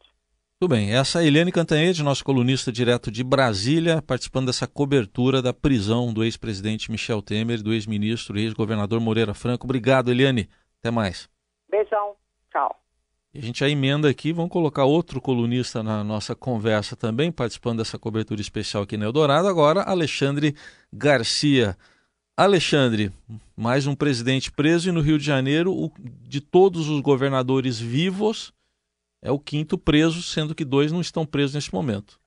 Tudo 0.59 0.71
bem. 0.71 0.91
Essa 0.91 1.21
é 1.21 1.27
Eliane 1.27 1.51
Cantanhede, 1.51 2.01
nosso 2.01 2.25
colunista 2.25 2.71
direto 2.71 3.11
de 3.11 3.23
Brasília, 3.23 4.01
participando 4.01 4.47
dessa 4.47 4.65
cobertura 4.65 5.39
da 5.39 5.53
prisão 5.53 6.11
do 6.11 6.23
ex-presidente 6.23 6.89
Michel 6.89 7.21
Temer 7.21 7.61
do 7.61 7.71
ex-ministro 7.71 8.39
e 8.39 8.43
ex-governador 8.43 8.99
Moreira 8.99 9.35
Franco. 9.35 9.67
Obrigado, 9.67 10.09
Eliane. 10.09 10.49
Até 10.79 10.89
mais. 10.89 11.29
Beijão. 11.69 12.15
Tchau. 12.51 12.75
E 13.35 13.37
a 13.37 13.41
gente 13.43 13.59
já 13.59 13.69
emenda 13.69 14.09
aqui, 14.09 14.33
vamos 14.33 14.49
colocar 14.49 14.85
outro 14.85 15.21
colunista 15.21 15.83
na 15.83 16.03
nossa 16.03 16.35
conversa 16.35 16.95
também, 16.95 17.31
participando 17.31 17.77
dessa 17.77 17.99
cobertura 17.99 18.41
especial 18.41 18.81
aqui 18.81 18.97
no 18.97 19.05
Eldorado, 19.05 19.47
agora 19.47 19.83
Alexandre 19.83 20.55
Garcia. 20.91 21.77
Alexandre, 22.35 23.11
mais 23.55 23.85
um 23.85 23.93
presidente 23.93 24.51
preso 24.51 24.89
e 24.89 24.91
no 24.91 25.01
Rio 25.01 25.19
de 25.19 25.25
Janeiro, 25.25 25.91
de 25.99 26.41
todos 26.41 26.89
os 26.89 26.99
governadores 26.99 27.79
vivos, 27.79 28.51
é 29.21 29.31
o 29.31 29.39
quinto 29.39 29.77
preso, 29.77 30.21
sendo 30.21 30.55
que 30.55 30.65
dois 30.65 30.91
não 30.91 31.01
estão 31.01 31.25
presos 31.25 31.55
nesse 31.55 31.73
momento. 31.73 32.19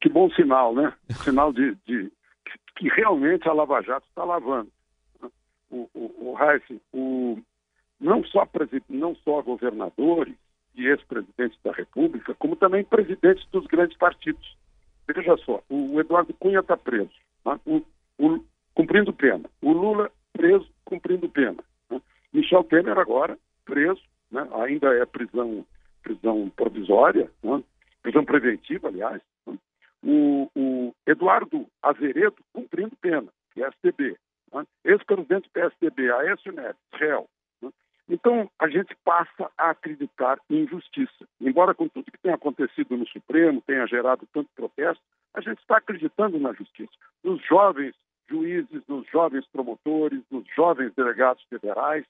Que 0.00 0.08
bom 0.08 0.30
sinal, 0.30 0.74
né? 0.74 0.92
Sinal 1.22 1.52
de, 1.52 1.76
de 1.86 2.10
que 2.76 2.88
realmente 2.88 3.48
a 3.48 3.52
Lava 3.52 3.80
Jato 3.82 4.06
está 4.08 4.24
lavando. 4.24 4.70
O, 5.70 5.88
o, 5.94 6.32
o 6.32 6.36
o, 6.92 7.38
não, 8.00 8.24
só, 8.24 8.46
não 8.88 9.14
só 9.16 9.40
governadores 9.42 10.34
e 10.74 10.86
ex-presidentes 10.86 11.58
da 11.62 11.72
República, 11.72 12.34
como 12.34 12.56
também 12.56 12.84
presidentes 12.84 13.46
dos 13.50 13.66
grandes 13.66 13.96
partidos. 13.96 14.56
Veja 15.06 15.36
só, 15.38 15.62
o 15.68 16.00
Eduardo 16.00 16.32
Cunha 16.34 16.60
está 16.60 16.76
preso, 16.76 17.10
né? 17.44 17.58
o, 17.66 17.82
o, 18.18 18.44
cumprindo 18.74 19.12
pena. 19.12 19.48
O 19.60 19.72
Lula 19.72 20.10
preso, 20.32 20.68
cumprindo 20.84 21.28
pena. 21.28 21.62
Né? 21.90 22.00
Michel 22.32 22.64
Temer 22.64 22.98
agora 22.98 23.38
preso, 23.64 24.00
né? 24.32 24.48
ainda 24.52 24.92
é 24.94 25.04
prisão 25.06 25.64
prisão 26.02 26.50
provisória, 26.56 27.30
né? 27.42 27.62
prisão 28.02 28.24
preventiva, 28.24 28.88
aliás. 28.88 29.22
Né? 29.46 29.56
O, 30.02 30.50
o, 30.56 30.94
Eduardo 31.06 31.66
Azeredo 31.80 32.36
cumprindo 32.52 32.96
pena, 32.96 33.28
PSDB. 33.54 34.16
Né? 34.52 34.64
Ex-presidente 34.84 35.48
PSDB, 35.50 36.10
Aécio 36.10 36.52
Neves, 36.52 36.80
réu. 36.94 37.28
Né? 37.60 37.70
Então, 38.08 38.50
a 38.58 38.68
gente 38.68 38.96
passa 39.04 39.48
a 39.56 39.70
acreditar 39.70 40.40
em 40.50 40.66
justiça. 40.66 41.24
Embora 41.40 41.72
com 41.72 41.86
tudo 41.88 42.10
que 42.10 42.18
tem 42.18 42.32
acontecido 42.32 42.96
no 42.96 43.06
Supremo 43.06 43.62
tenha 43.64 43.86
gerado 43.86 44.26
tanto 44.32 44.50
protesto, 44.56 45.02
a 45.34 45.40
gente 45.40 45.60
está 45.60 45.76
acreditando 45.76 46.36
na 46.40 46.52
justiça. 46.52 46.90
Nos 47.22 47.40
jovens 47.46 47.94
juízes, 48.28 48.82
nos 48.88 49.06
jovens 49.10 49.46
promotores, 49.52 50.22
nos 50.30 50.44
jovens 50.56 50.92
delegados 50.94 51.42
federais. 51.44 52.04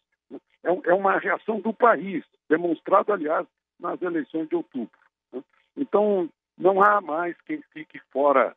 É, 0.65 0.91
é 0.91 0.95
uma 0.95 1.19
reação 1.19 1.61
do 1.61 1.73
país, 1.73 2.25
demonstrado, 2.49 3.13
aliás, 3.13 3.47
nas 3.79 4.01
eleições 4.01 4.49
de 4.49 4.55
outubro. 4.55 4.99
Né? 5.33 5.43
Então, 5.77 6.29
não 6.57 6.83
há 6.83 7.01
mais 7.01 7.37
quem 7.43 7.63
fique 7.73 8.01
fora, 8.13 8.55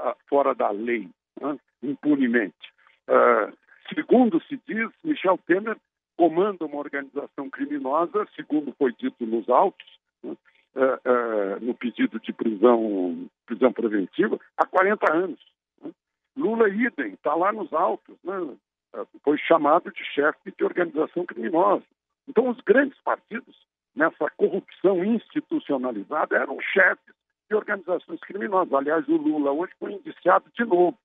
uh, 0.00 0.14
fora 0.28 0.54
da 0.54 0.70
lei, 0.70 1.08
né? 1.40 1.58
impunemente. 1.82 2.72
Uh, 3.08 3.56
segundo 3.94 4.42
se 4.44 4.60
diz, 4.66 4.88
Michel 5.02 5.38
Temer 5.46 5.76
comanda 6.16 6.64
uma 6.64 6.78
organização 6.78 7.50
criminosa, 7.50 8.26
segundo 8.34 8.74
foi 8.78 8.92
dito 8.92 9.26
nos 9.26 9.48
autos, 9.48 9.86
né? 10.22 10.32
uh, 10.74 11.64
no 11.64 11.74
pedido 11.74 12.18
de 12.20 12.32
prisão, 12.32 13.28
prisão 13.46 13.72
preventiva, 13.72 14.38
há 14.56 14.66
40 14.66 15.12
anos. 15.12 15.54
Lula 16.36 16.68
idem, 16.68 17.12
está 17.12 17.34
lá 17.34 17.52
nos 17.52 17.72
autos, 17.72 18.16
né? 18.24 18.56
Foi 19.22 19.38
chamado 19.38 19.90
de 19.90 20.04
chefe 20.04 20.52
de 20.56 20.64
organização 20.64 21.24
criminosa. 21.26 21.84
Então, 22.28 22.48
os 22.48 22.60
grandes 22.60 22.98
partidos, 23.00 23.56
nessa 23.94 24.30
corrupção 24.36 25.04
institucionalizada, 25.04 26.36
eram 26.36 26.58
chefes 26.60 27.14
de 27.48 27.54
organizações 27.54 28.20
criminosas. 28.20 28.72
Aliás, 28.72 29.06
o 29.08 29.16
Lula 29.16 29.52
hoje 29.52 29.72
foi 29.78 29.92
indiciado 29.92 30.44
de 30.56 30.64
novo 30.64 30.98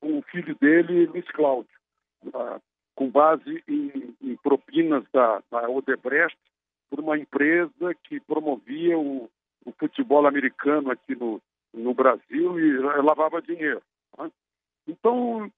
com 0.00 0.18
o 0.18 0.22
filho 0.22 0.54
dele, 0.56 1.06
Luiz 1.06 1.28
Cláudio, 1.30 1.70
com 2.94 3.10
base 3.10 3.62
em, 3.68 4.16
em 4.22 4.36
propinas 4.36 5.04
da, 5.12 5.42
da, 5.50 5.68
Odebrecht 5.68 6.38
por 6.88 7.00
uma 7.00 7.18
empresa 7.18 7.94
que 8.04 8.18
promovia 8.20 8.98
o, 8.98 9.30
o 9.64 9.72
futebol 9.72 10.26
americano 10.26 10.90
aqui 10.90 11.14
no, 11.14 11.40
no 11.72 11.94
Brasil 11.94 12.58
e 12.58 12.78
lavava 12.78 13.40
dinheiro. 13.42 13.82
Né? 14.18 14.30
Então, 14.88 15.50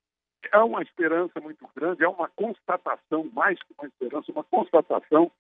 é 0.51 0.59
uma 0.59 0.83
esperança 0.83 1.41
muito 1.41 1.69
grande, 1.75 2.05
é 2.05 2.09
uma 2.09 2.29
constatação, 2.29 3.29
mais 3.33 3.59
que 3.59 3.75
uma 3.79 3.89
esperança, 3.89 4.33
uma 4.33 4.45
constatação 4.45 5.31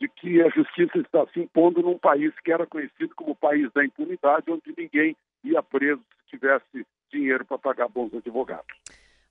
de 0.00 0.08
que 0.08 0.42
a 0.42 0.48
justiça 0.48 0.98
está 0.98 1.26
se 1.32 1.40
impondo 1.40 1.80
num 1.80 1.98
país 1.98 2.32
que 2.44 2.52
era 2.52 2.66
conhecido 2.66 3.14
como 3.14 3.32
o 3.32 3.36
país 3.36 3.70
da 3.72 3.84
impunidade, 3.84 4.50
onde 4.50 4.74
ninguém 4.76 5.16
ia 5.44 5.62
preso 5.62 6.02
se 6.24 6.36
tivesse 6.36 6.86
dinheiro 7.10 7.44
para 7.44 7.58
pagar 7.58 7.88
bons 7.88 8.12
advogados. 8.14 8.66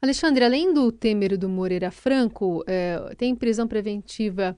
Alexandre, 0.02 0.44
além 0.44 0.74
do 0.74 0.92
Temer 0.92 1.34
e 1.34 1.38
do 1.38 1.50
Moreira 1.50 1.92
Franco, 1.92 2.64
é, 2.68 3.14
tem 3.18 3.36
prisão 3.36 3.68
preventiva 3.68 4.58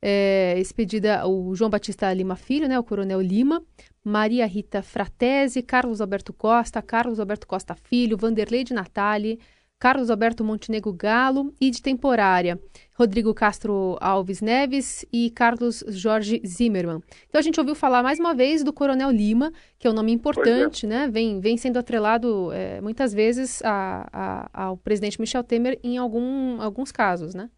é, 0.00 0.54
expedida 0.58 1.26
o 1.26 1.54
João 1.54 1.70
Batista 1.70 2.12
Lima 2.12 2.36
Filho, 2.36 2.68
né, 2.68 2.78
o 2.78 2.84
Coronel 2.84 3.20
Lima, 3.20 3.62
Maria 4.04 4.46
Rita 4.46 4.82
Fratese, 4.82 5.62
Carlos 5.62 6.00
Alberto 6.00 6.32
Costa, 6.32 6.80
Carlos 6.80 7.18
Alberto 7.18 7.46
Costa 7.46 7.74
Filho, 7.74 8.16
Vanderlei 8.16 8.64
de 8.64 8.72
Natali, 8.72 9.40
Carlos 9.78 10.10
Alberto 10.10 10.42
Montenegro 10.42 10.92
Galo 10.92 11.54
e 11.60 11.70
de 11.70 11.80
temporária, 11.80 12.58
Rodrigo 12.94 13.32
Castro 13.32 13.96
Alves 14.00 14.40
Neves 14.40 15.06
e 15.12 15.30
Carlos 15.30 15.84
Jorge 15.88 16.42
Zimmermann. 16.44 17.00
Então 17.28 17.38
a 17.38 17.42
gente 17.42 17.60
ouviu 17.60 17.76
falar 17.76 18.02
mais 18.02 18.18
uma 18.18 18.34
vez 18.34 18.64
do 18.64 18.72
Coronel 18.72 19.10
Lima, 19.10 19.52
que 19.78 19.86
é 19.86 19.90
um 19.90 19.94
nome 19.94 20.10
importante, 20.10 20.84
é. 20.84 20.88
né? 20.88 21.08
Vem, 21.08 21.40
vem 21.40 21.56
sendo 21.56 21.78
atrelado 21.78 22.50
é, 22.52 22.80
muitas 22.80 23.14
vezes 23.14 23.62
a, 23.64 24.08
a, 24.12 24.64
ao 24.64 24.76
presidente 24.76 25.20
Michel 25.20 25.44
Temer 25.44 25.78
em 25.84 25.96
algum, 25.96 26.60
alguns 26.60 26.90
casos, 26.90 27.32
né? 27.32 27.48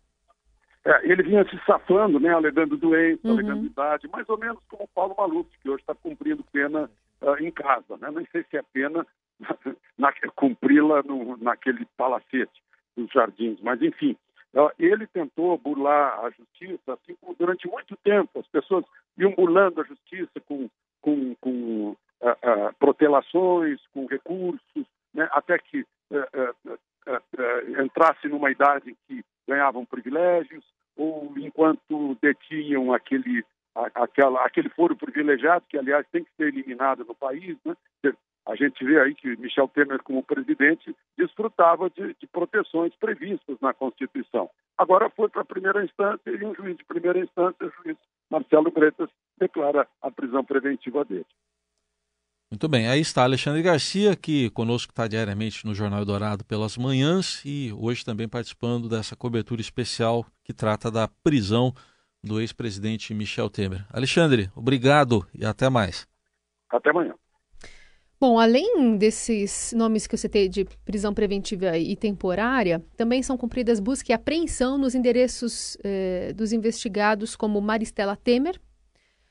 É, 0.84 1.10
ele 1.10 1.22
vinha 1.22 1.44
se 1.48 1.58
safando, 1.64 2.20
né? 2.20 2.34
Alegando 2.34 2.76
doença, 2.76 3.20
uhum. 3.24 3.32
alegando 3.32 3.64
idade, 3.64 4.08
mais 4.08 4.28
ou 4.28 4.38
menos 4.38 4.58
como 4.68 4.84
o 4.84 4.88
Paulo 4.88 5.14
Maluf, 5.16 5.48
que 5.62 5.70
hoje 5.70 5.80
está 5.80 5.94
cumprindo 5.94 6.44
pena 6.52 6.90
uh, 7.22 7.42
em 7.42 7.50
casa, 7.50 7.96
né? 7.98 8.10
Nem 8.14 8.26
sei 8.30 8.44
se 8.50 8.58
é 8.58 8.62
pena 8.72 9.06
cumpri-la 10.34 11.02
naquele 11.40 11.86
palacete 11.96 12.62
dos 12.96 13.10
jardins. 13.10 13.60
Mas, 13.60 13.80
enfim, 13.82 14.16
ele 14.78 15.06
tentou 15.06 15.56
burlar 15.58 16.24
a 16.24 16.30
justiça 16.30 16.94
assim, 16.94 17.16
durante 17.38 17.68
muito 17.68 17.96
tempo. 17.98 18.40
As 18.40 18.46
pessoas 18.48 18.84
iam 19.16 19.32
burlando 19.32 19.80
a 19.80 19.84
justiça 19.84 20.40
com, 20.46 20.68
com, 21.00 21.34
com 21.40 21.96
protelações, 22.78 23.80
com 23.92 24.06
recursos, 24.06 24.86
né, 25.14 25.28
até 25.32 25.58
que 25.58 25.80
uh, 26.10 26.78
entrasse 27.82 28.28
numa 28.28 28.50
idade 28.50 28.90
em 28.90 28.96
que 29.08 29.24
ganhavam 29.48 29.84
privilégios, 29.84 30.64
ou 30.96 31.32
enquanto 31.38 32.16
detinham 32.20 32.92
aquele, 32.92 33.44
aquela, 33.94 34.44
aquele 34.44 34.68
foro 34.68 34.94
privilegiado, 34.94 35.64
que, 35.68 35.78
aliás, 35.78 36.06
tem 36.12 36.24
que 36.24 36.30
ser 36.36 36.48
eliminado 36.48 37.04
no 37.04 37.14
país, 37.14 37.56
né? 37.64 37.74
A 38.46 38.56
gente 38.56 38.84
vê 38.84 39.00
aí 39.00 39.14
que 39.14 39.36
Michel 39.36 39.68
Temer, 39.68 40.02
como 40.02 40.22
presidente, 40.22 40.94
desfrutava 41.16 41.90
de, 41.90 42.14
de 42.14 42.26
proteções 42.26 42.94
previstas 42.96 43.56
na 43.60 43.72
Constituição. 43.72 44.50
Agora 44.76 45.10
foi 45.10 45.28
para 45.28 45.42
a 45.42 45.44
primeira 45.44 45.84
instância 45.84 46.30
e 46.30 46.44
um 46.44 46.54
juiz 46.54 46.76
de 46.76 46.84
primeira 46.84 47.18
instância, 47.18 47.66
o 47.66 47.82
juiz 47.82 47.96
Marcelo 48.30 48.70
Bretas, 48.70 49.08
declara 49.38 49.86
a 50.02 50.10
prisão 50.10 50.44
preventiva 50.44 51.04
dele. 51.04 51.26
Muito 52.50 52.68
bem, 52.68 52.88
aí 52.88 53.00
está 53.00 53.22
Alexandre 53.22 53.62
Garcia, 53.62 54.16
que 54.16 54.50
conosco 54.50 54.90
está 54.90 55.06
diariamente 55.06 55.64
no 55.64 55.72
Jornal 55.72 56.04
Dourado 56.04 56.44
pelas 56.44 56.76
manhãs 56.76 57.44
e 57.44 57.72
hoje 57.78 58.04
também 58.04 58.28
participando 58.28 58.88
dessa 58.88 59.14
cobertura 59.14 59.60
especial 59.60 60.26
que 60.42 60.52
trata 60.52 60.90
da 60.90 61.06
prisão 61.06 61.72
do 62.24 62.40
ex-presidente 62.40 63.14
Michel 63.14 63.48
Temer. 63.48 63.86
Alexandre, 63.92 64.50
obrigado 64.56 65.24
e 65.32 65.46
até 65.46 65.70
mais. 65.70 66.08
Até 66.68 66.90
amanhã. 66.90 67.14
Bom, 68.20 68.38
além 68.38 68.98
desses 68.98 69.72
nomes 69.74 70.06
que 70.06 70.14
eu 70.14 70.18
citei 70.18 70.46
de 70.46 70.66
prisão 70.84 71.14
preventiva 71.14 71.78
e 71.78 71.96
temporária, 71.96 72.84
também 72.94 73.22
são 73.22 73.34
cumpridas 73.34 73.80
busca 73.80 74.12
e 74.12 74.14
apreensão 74.14 74.76
nos 74.76 74.94
endereços 74.94 75.78
eh, 75.82 76.34
dos 76.34 76.52
investigados 76.52 77.34
como 77.34 77.58
Maristela 77.62 78.14
Temer, 78.14 78.60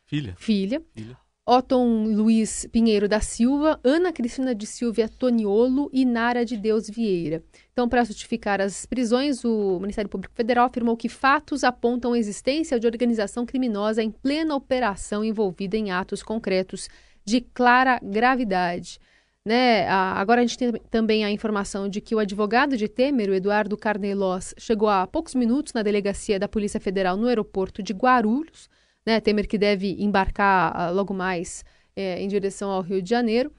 filha, 0.06 0.34
filha, 0.40 0.82
filha. 0.96 1.16
Otton 1.46 2.06
Luiz 2.06 2.68
Pinheiro 2.72 3.08
da 3.08 3.20
Silva, 3.20 3.80
Ana 3.84 4.12
Cristina 4.12 4.54
de 4.54 4.68
Silvia 4.68 5.10
Toniolo 5.10 5.90
e 5.92 6.06
Nara 6.06 6.46
de 6.46 6.56
Deus 6.58 6.88
Vieira. 6.88 7.44
Então, 7.72 7.90
para 7.90 8.04
justificar 8.04 8.62
as 8.62 8.86
prisões, 8.86 9.44
o 9.44 9.80
Ministério 9.80 10.10
Público 10.10 10.36
Federal 10.36 10.68
afirmou 10.68 10.96
que 10.96 11.10
fatos 11.10 11.64
apontam 11.64 12.14
a 12.14 12.20
existência 12.20 12.80
de 12.80 12.86
organização 12.86 13.48
criminosa 13.48 14.04
em 14.04 14.12
plena 14.12 14.56
operação 14.56 15.24
envolvida 15.24 15.76
em 15.76 15.90
atos 15.90 16.22
concretos 16.22 16.88
de 17.26 17.42
clara 17.42 18.00
gravidade. 18.02 19.00
Né? 19.46 19.88
Agora 19.88 20.42
a 20.42 20.46
gente 20.46 20.58
tem 20.58 20.72
também 20.92 21.24
a 21.24 21.32
informação 21.32 21.88
de 21.88 22.02
que 22.02 22.14
o 22.14 22.20
advogado 22.20 22.78
de 22.78 22.88
Temer, 22.88 23.30
o 23.30 23.34
Eduardo 23.34 23.78
Carnelos, 23.78 24.54
chegou 24.58 24.90
há 24.90 25.08
poucos 25.08 25.34
minutos 25.34 25.74
na 25.74 25.82
delegacia 25.82 26.38
da 26.38 26.48
Polícia 26.48 26.80
Federal 26.80 27.18
no 27.18 27.28
aeroporto 27.28 27.82
de 27.82 27.94
Guarulhos. 27.94 28.70
Né? 29.06 29.20
Temer 29.20 29.48
que 29.48 29.58
deve 29.58 29.96
embarcar 30.00 30.92
uh, 30.92 30.94
logo 30.94 31.14
mais 31.14 31.64
é, 31.96 32.22
em 32.22 32.28
direção 32.28 32.70
ao 32.70 32.82
Rio 32.82 33.02
de 33.02 33.10
Janeiro. 33.10 33.52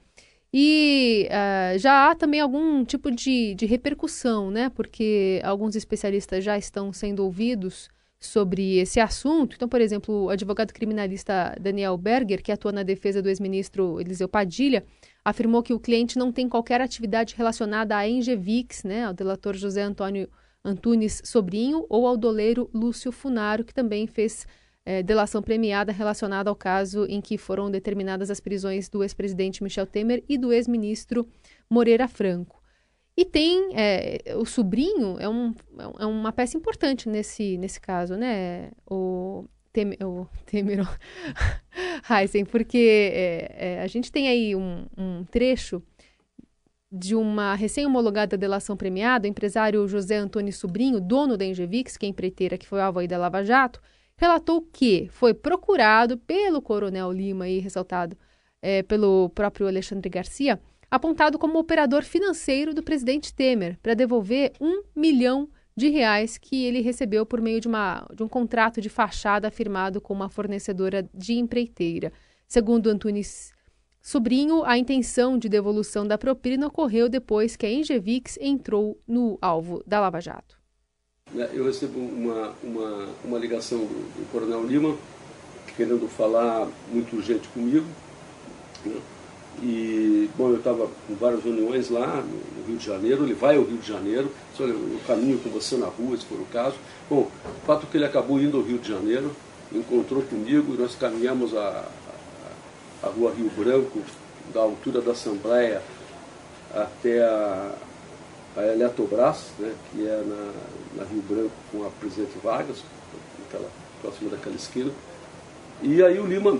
E 0.53 1.27
uh, 1.29 1.79
já 1.79 2.09
há 2.09 2.15
também 2.15 2.39
algum 2.39 2.85
tipo 2.85 3.09
de, 3.09 3.55
de 3.55 3.65
repercussão, 3.65 4.51
né? 4.51 4.69
porque 4.69 5.41
alguns 5.43 5.75
especialistas 5.75 6.43
já 6.43 6.57
estão 6.57 6.93
sendo 6.93 7.23
ouvidos 7.23 7.89
sobre 8.21 8.77
esse 8.77 8.99
assunto. 8.99 9.55
Então, 9.55 9.67
por 9.67 9.81
exemplo, 9.81 10.25
o 10.25 10.29
advogado 10.29 10.71
criminalista 10.71 11.55
Daniel 11.59 11.97
Berger, 11.97 12.43
que 12.43 12.51
atua 12.51 12.71
na 12.71 12.83
defesa 12.83 13.19
do 13.19 13.27
ex-ministro 13.27 13.99
Eliseu 13.99 14.29
Padilha, 14.29 14.85
afirmou 15.25 15.63
que 15.63 15.73
o 15.73 15.79
cliente 15.79 16.19
não 16.19 16.31
tem 16.31 16.47
qualquer 16.47 16.79
atividade 16.81 17.33
relacionada 17.35 17.97
à 17.97 18.07
Engevix, 18.07 18.83
né, 18.83 19.05
ao 19.05 19.13
delator 19.13 19.55
José 19.55 19.81
Antônio 19.81 20.29
Antunes 20.63 21.19
Sobrinho, 21.25 21.83
ou 21.89 22.05
ao 22.05 22.15
doleiro 22.15 22.69
Lúcio 22.71 23.11
Funaro, 23.11 23.65
que 23.65 23.73
também 23.73 24.05
fez 24.05 24.45
é, 24.85 25.01
delação 25.01 25.41
premiada 25.41 25.91
relacionada 25.91 26.47
ao 26.47 26.55
caso 26.55 27.05
em 27.05 27.19
que 27.19 27.39
foram 27.39 27.71
determinadas 27.71 28.29
as 28.29 28.39
prisões 28.39 28.87
do 28.87 29.01
ex-presidente 29.01 29.63
Michel 29.63 29.87
Temer 29.87 30.23
e 30.29 30.37
do 30.37 30.53
ex-ministro 30.53 31.27
Moreira 31.67 32.07
Franco. 32.07 32.60
E 33.21 33.25
tem 33.25 33.69
é, 33.75 34.33
o 34.35 34.45
sobrinho, 34.45 35.15
é, 35.19 35.29
um, 35.29 35.53
é 35.99 36.05
uma 36.07 36.31
peça 36.31 36.57
importante 36.57 37.07
nesse, 37.07 37.55
nesse 37.55 37.79
caso, 37.79 38.15
né? 38.15 38.71
O, 38.89 39.45
Temer, 39.71 39.99
o 40.01 40.27
Heisen, 42.11 42.45
porque 42.49 43.11
é, 43.13 43.55
é, 43.75 43.81
a 43.83 43.85
gente 43.85 44.11
tem 44.11 44.27
aí 44.27 44.55
um, 44.55 44.87
um 44.97 45.23
trecho 45.23 45.83
de 46.91 47.13
uma 47.13 47.53
recém-homologada 47.53 48.35
delação 48.35 48.75
premiada, 48.75 49.27
o 49.27 49.29
empresário 49.29 49.87
José 49.87 50.17
Antônio 50.17 50.51
Sobrinho, 50.51 50.99
dono 50.99 51.37
da 51.37 51.45
Engevix, 51.45 51.97
que 51.97 52.07
é 52.07 52.09
empreiteira 52.09 52.57
que 52.57 52.67
foi 52.67 52.81
alvo 52.81 52.97
aí 52.97 53.07
da 53.07 53.19
Lava 53.19 53.43
Jato, 53.43 53.79
relatou 54.17 54.63
que 54.63 55.09
foi 55.11 55.31
procurado 55.31 56.17
pelo 56.17 56.59
Coronel 56.59 57.11
Lima 57.11 57.47
e 57.47 57.59
ressaltado 57.59 58.17
é, 58.63 58.81
pelo 58.81 59.29
próprio 59.29 59.67
Alexandre 59.67 60.09
Garcia 60.09 60.59
apontado 60.91 61.39
como 61.39 61.57
operador 61.57 62.03
financeiro 62.03 62.73
do 62.73 62.83
presidente 62.83 63.33
Temer 63.33 63.79
para 63.81 63.93
devolver 63.93 64.51
um 64.59 64.83
milhão 64.93 65.49
de 65.75 65.87
reais 65.87 66.37
que 66.37 66.65
ele 66.65 66.81
recebeu 66.81 67.25
por 67.25 67.39
meio 67.39 67.61
de, 67.61 67.67
uma, 67.69 68.05
de 68.13 68.21
um 68.21 68.27
contrato 68.27 68.81
de 68.81 68.89
fachada 68.89 69.49
firmado 69.49 70.01
com 70.01 70.13
uma 70.13 70.29
fornecedora 70.29 71.09
de 71.13 71.35
empreiteira. 71.35 72.11
Segundo 72.45 72.89
Antunes 72.89 73.53
Sobrinho, 74.01 74.65
a 74.65 74.77
intenção 74.77 75.37
de 75.37 75.47
devolução 75.47 76.05
da 76.05 76.17
propina 76.17 76.67
ocorreu 76.67 77.07
depois 77.07 77.55
que 77.55 77.65
a 77.65 77.71
Engevix 77.71 78.37
entrou 78.41 78.99
no 79.07 79.37
alvo 79.41 79.81
da 79.87 80.01
Lava 80.01 80.19
Jato. 80.19 80.59
É, 81.37 81.51
eu 81.53 81.63
recebo 81.63 81.99
uma, 81.99 82.53
uma, 82.61 83.09
uma 83.23 83.39
ligação 83.39 83.79
do, 83.79 83.85
do 83.85 84.31
Coronel 84.31 84.65
Lima 84.65 84.97
querendo 85.77 86.07
falar 86.09 86.67
muito 86.91 87.15
urgente 87.15 87.47
comigo. 87.49 87.85
Né? 88.85 88.99
E, 89.61 90.29
bom, 90.37 90.49
eu 90.49 90.57
estava 90.57 90.87
com 91.07 91.15
várias 91.15 91.43
reuniões 91.43 91.89
lá 91.89 92.23
no 92.23 92.67
Rio 92.67 92.77
de 92.77 92.85
Janeiro, 92.85 93.23
ele 93.23 93.33
vai 93.33 93.57
ao 93.57 93.63
Rio 93.63 93.77
de 93.77 93.87
Janeiro, 93.87 94.31
olha, 94.59 94.71
eu 94.71 94.99
caminho 95.05 95.37
com 95.39 95.49
você 95.49 95.77
na 95.77 95.87
rua, 95.87 96.17
se 96.17 96.25
for 96.25 96.39
o 96.39 96.45
caso. 96.45 96.75
Bom, 97.09 97.29
o 97.45 97.65
fato 97.65 97.85
é 97.85 97.91
que 97.91 97.97
ele 97.97 98.05
acabou 98.05 98.39
indo 98.39 98.57
ao 98.57 98.63
Rio 98.63 98.79
de 98.79 98.89
Janeiro, 98.89 99.31
encontrou 99.71 100.21
comigo, 100.23 100.73
nós 100.79 100.95
caminhamos 100.95 101.55
a, 101.55 101.85
a, 103.03 103.07
a 103.07 103.09
rua 103.09 103.33
Rio 103.35 103.51
Branco, 103.55 104.01
da 104.53 104.61
altura 104.61 105.01
da 105.01 105.11
Assembleia 105.11 105.81
até 106.73 107.21
a, 107.23 107.71
a 108.57 108.65
Eletrobras, 108.67 109.47
né, 109.59 109.73
que 109.91 110.07
é 110.07 110.23
na, 110.25 111.01
na 111.01 111.09
Rio 111.09 111.21
Branco 111.21 111.51
com 111.71 111.85
a 111.85 111.89
Presidente 111.89 112.37
Vargas, 112.43 112.83
naquela, 113.39 113.69
próxima 114.01 114.31
daquela 114.31 114.55
esquina. 114.55 114.91
E 115.81 116.03
aí 116.03 116.19
o 116.19 116.25
Lima, 116.25 116.57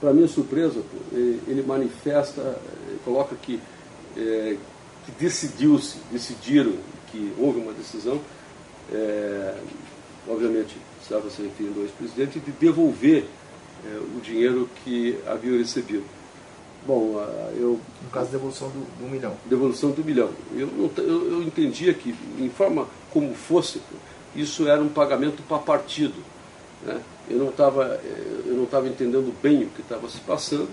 para 0.00 0.12
minha 0.12 0.28
surpresa, 0.28 0.80
ele 1.12 1.64
manifesta, 1.66 2.40
ele 2.86 3.00
coloca 3.04 3.34
que, 3.36 3.60
é, 4.16 4.56
que 5.04 5.12
decidiu-se, 5.18 5.98
decidiram 6.12 6.72
que 7.10 7.32
houve 7.38 7.60
uma 7.60 7.72
decisão, 7.72 8.20
é, 8.92 9.54
obviamente 10.28 10.76
estava 11.02 11.28
se 11.30 11.42
referindo 11.42 11.80
ao 11.80 11.86
ex-presidente, 11.86 12.38
de 12.38 12.52
devolver 12.52 13.24
é, 13.84 13.98
o 14.16 14.20
dinheiro 14.20 14.68
que 14.84 15.18
havia 15.26 15.56
recebido. 15.56 16.04
Bom, 16.86 17.20
eu. 17.56 17.80
No 18.02 18.10
caso, 18.10 18.30
devolução 18.30 18.68
do, 18.68 18.80
do 18.98 19.10
milhão. 19.10 19.36
Devolução 19.46 19.90
do 19.90 20.04
milhão. 20.04 20.30
Eu, 20.54 20.90
eu, 20.96 21.32
eu 21.32 21.42
entendia 21.42 21.92
que, 21.92 22.14
em 22.38 22.48
forma 22.48 22.86
como 23.10 23.34
fosse, 23.34 23.80
isso 24.34 24.68
era 24.68 24.80
um 24.80 24.88
pagamento 24.88 25.42
para 25.42 25.58
partido. 25.58 26.14
Né? 26.82 27.00
Eu 27.28 27.38
não 27.38 27.48
estava 27.48 28.00
eu 28.46 28.54
não 28.54 28.64
estava 28.64 28.88
entendendo 28.88 29.34
bem 29.42 29.64
o 29.64 29.68
que 29.68 29.80
estava 29.80 30.08
se 30.08 30.20
passando. 30.20 30.68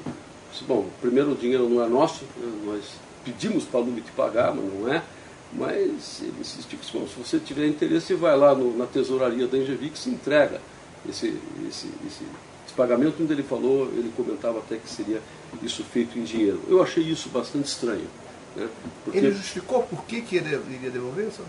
Bom, 0.67 0.87
primeiro 1.01 1.31
o 1.31 1.35
dinheiro 1.35 1.67
não 1.67 1.83
é 1.83 1.87
nosso, 1.87 2.23
né? 2.37 2.61
nós 2.65 2.83
pedimos 3.25 3.65
para 3.65 3.79
a 3.79 3.83
Lumit 3.83 4.09
pagar, 4.11 4.53
mas 4.53 4.65
não 4.73 4.93
é. 4.93 5.03
Mas 5.51 6.21
ele 6.21 6.35
insistiu 6.41 6.77
que 6.77 6.85
se 6.85 6.97
você 7.17 7.39
tiver 7.39 7.67
interesse, 7.67 8.13
vai 8.13 8.37
lá 8.37 8.53
no, 8.53 8.77
na 8.77 8.85
tesouraria 8.85 9.47
da 9.47 9.57
Engevic 9.57 9.97
se 9.97 10.09
entrega 10.09 10.59
esse, 11.07 11.27
esse, 11.67 11.87
esse, 12.05 12.23
esse 12.65 12.73
pagamento. 12.75 13.21
Onde 13.21 13.33
ele 13.33 13.43
falou, 13.43 13.87
ele 13.93 14.11
comentava 14.15 14.59
até 14.59 14.77
que 14.77 14.89
seria 14.89 15.21
isso 15.61 15.83
feito 15.83 16.17
em 16.19 16.23
dinheiro. 16.23 16.61
Eu 16.67 16.81
achei 16.83 17.03
isso 17.03 17.29
bastante 17.29 17.67
estranho. 17.67 18.07
Né? 18.55 18.67
Porque... 19.03 19.17
Ele 19.17 19.31
justificou 19.31 19.83
por 19.83 20.03
que, 20.05 20.21
que 20.21 20.37
ele 20.37 20.59
iria 20.73 20.89
devolver 20.89 21.27
isso? 21.27 21.41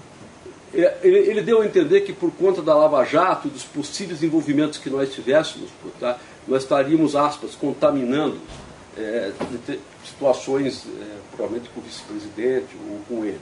Ele, 0.77 1.17
ele, 1.19 1.41
deu 1.41 1.63
a 1.63 1.67
entender 1.67 2.03
que 2.03 2.13
por 2.13 2.31
conta 2.33 2.61
da 2.61 2.75
Lava 2.75 3.03
Jato 3.03 3.49
e 3.49 3.51
dos 3.51 3.65
possíveis 3.65 4.23
envolvimentos 4.23 4.79
que 4.79 4.91
nós 4.91 5.13
tivéssemos, 5.15 5.71
tá, 5.99 6.19
nós 6.47 6.65
estaríamos, 6.65 7.17
aspas, 7.17 7.55
contaminando 7.55 8.39
é, 8.97 9.33
situações, 10.05 10.87
é, 10.87 11.19
provavelmente 11.35 11.71
com 11.71 11.81
o 11.81 11.83
vice-presidente 11.83 12.77
ou 12.91 13.01
com 13.09 13.25
ele. 13.25 13.41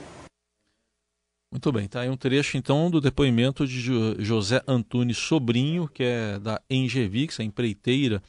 Muito 1.51 1.71
bem, 1.71 1.87
tá 1.87 2.01
aí 2.01 2.09
um 2.09 2.17
trecho 2.17 2.57
então 2.57 2.89
do 2.89 3.01
depoimento 3.01 3.67
de 3.67 3.81
José 4.19 4.61
Antunes 4.67 5.17
Sobrinho, 5.17 5.87
que 5.87 6.03
é 6.03 6.39
da 6.39 6.61
Engevix, 6.69 7.39
a 7.39 7.43
empreiteira 7.43 8.21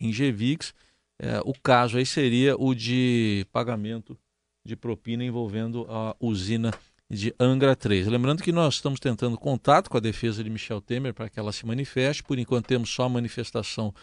Engevix. 0.00 0.74
É, 1.18 1.40
o 1.44 1.52
caso 1.62 1.96
aí 1.96 2.04
seria 2.04 2.56
o 2.58 2.74
de 2.74 3.46
pagamento 3.52 4.18
de 4.66 4.74
propina 4.74 5.24
envolvendo 5.24 5.86
a 5.88 6.16
usina 6.18 6.72
de 7.10 7.34
Angra 7.38 7.76
3. 7.76 8.06
Lembrando 8.06 8.42
que 8.42 8.52
nós 8.52 8.74
estamos 8.74 8.98
tentando 8.98 9.36
contato 9.36 9.90
com 9.90 9.96
a 9.96 10.00
defesa 10.00 10.42
de 10.42 10.50
Michel 10.50 10.80
Temer 10.80 11.14
para 11.14 11.28
que 11.28 11.38
ela 11.38 11.52
se 11.52 11.66
manifeste. 11.66 12.22
Por 12.22 12.38
enquanto 12.38 12.66
temos 12.66 12.90
só 12.90 13.04
a 13.04 13.08
manifestação 13.08 13.94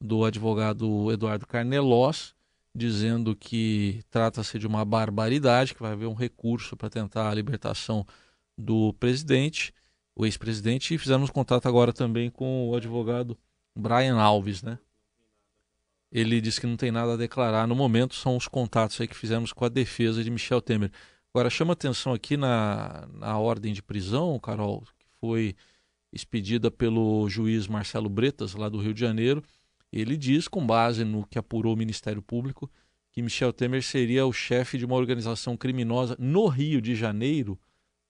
do 0.00 0.24
advogado 0.24 1.10
Eduardo 1.10 1.46
Carnelós, 1.46 2.34
dizendo 2.74 3.34
que 3.34 4.02
trata-se 4.10 4.58
de 4.58 4.66
uma 4.66 4.84
barbaridade, 4.84 5.74
que 5.74 5.82
vai 5.82 5.92
haver 5.92 6.06
um 6.06 6.14
recurso 6.14 6.76
para 6.76 6.90
tentar 6.90 7.28
a 7.28 7.34
libertação 7.34 8.06
do 8.56 8.92
presidente, 8.94 9.72
o 10.14 10.26
ex-presidente, 10.26 10.94
e 10.94 10.98
fizemos 10.98 11.30
contato 11.30 11.66
agora 11.66 11.92
também 11.92 12.30
com 12.30 12.68
o 12.68 12.76
advogado 12.76 13.38
Brian 13.74 14.16
Alves, 14.16 14.62
né? 14.62 14.78
Ele 16.10 16.40
disse 16.40 16.60
que 16.60 16.66
não 16.66 16.76
tem 16.76 16.90
nada 16.90 17.14
a 17.14 17.16
declarar 17.16 17.66
no 17.66 17.74
momento, 17.74 18.14
são 18.14 18.36
os 18.36 18.48
contatos 18.48 19.00
aí 19.00 19.06
que 19.06 19.14
fizemos 19.14 19.52
com 19.52 19.64
a 19.64 19.68
defesa 19.68 20.24
de 20.24 20.30
Michel 20.30 20.62
Temer. 20.62 20.90
Agora, 21.34 21.50
chama 21.50 21.72
atenção 21.72 22.12
aqui 22.12 22.36
na, 22.36 23.06
na 23.12 23.38
ordem 23.38 23.72
de 23.72 23.82
prisão, 23.82 24.38
Carol, 24.38 24.82
que 24.98 25.06
foi 25.20 25.54
expedida 26.12 26.70
pelo 26.70 27.28
juiz 27.28 27.66
Marcelo 27.66 28.08
Bretas, 28.08 28.54
lá 28.54 28.68
do 28.68 28.78
Rio 28.78 28.94
de 28.94 29.00
Janeiro. 29.00 29.42
Ele 29.92 30.16
diz, 30.16 30.48
com 30.48 30.66
base 30.66 31.04
no 31.04 31.26
que 31.26 31.38
apurou 31.38 31.74
o 31.74 31.76
Ministério 31.76 32.22
Público, 32.22 32.70
que 33.12 33.22
Michel 33.22 33.52
Temer 33.52 33.82
seria 33.82 34.26
o 34.26 34.32
chefe 34.32 34.78
de 34.78 34.84
uma 34.84 34.96
organização 34.96 35.56
criminosa 35.56 36.16
no 36.18 36.46
Rio 36.46 36.80
de 36.80 36.94
Janeiro 36.94 37.58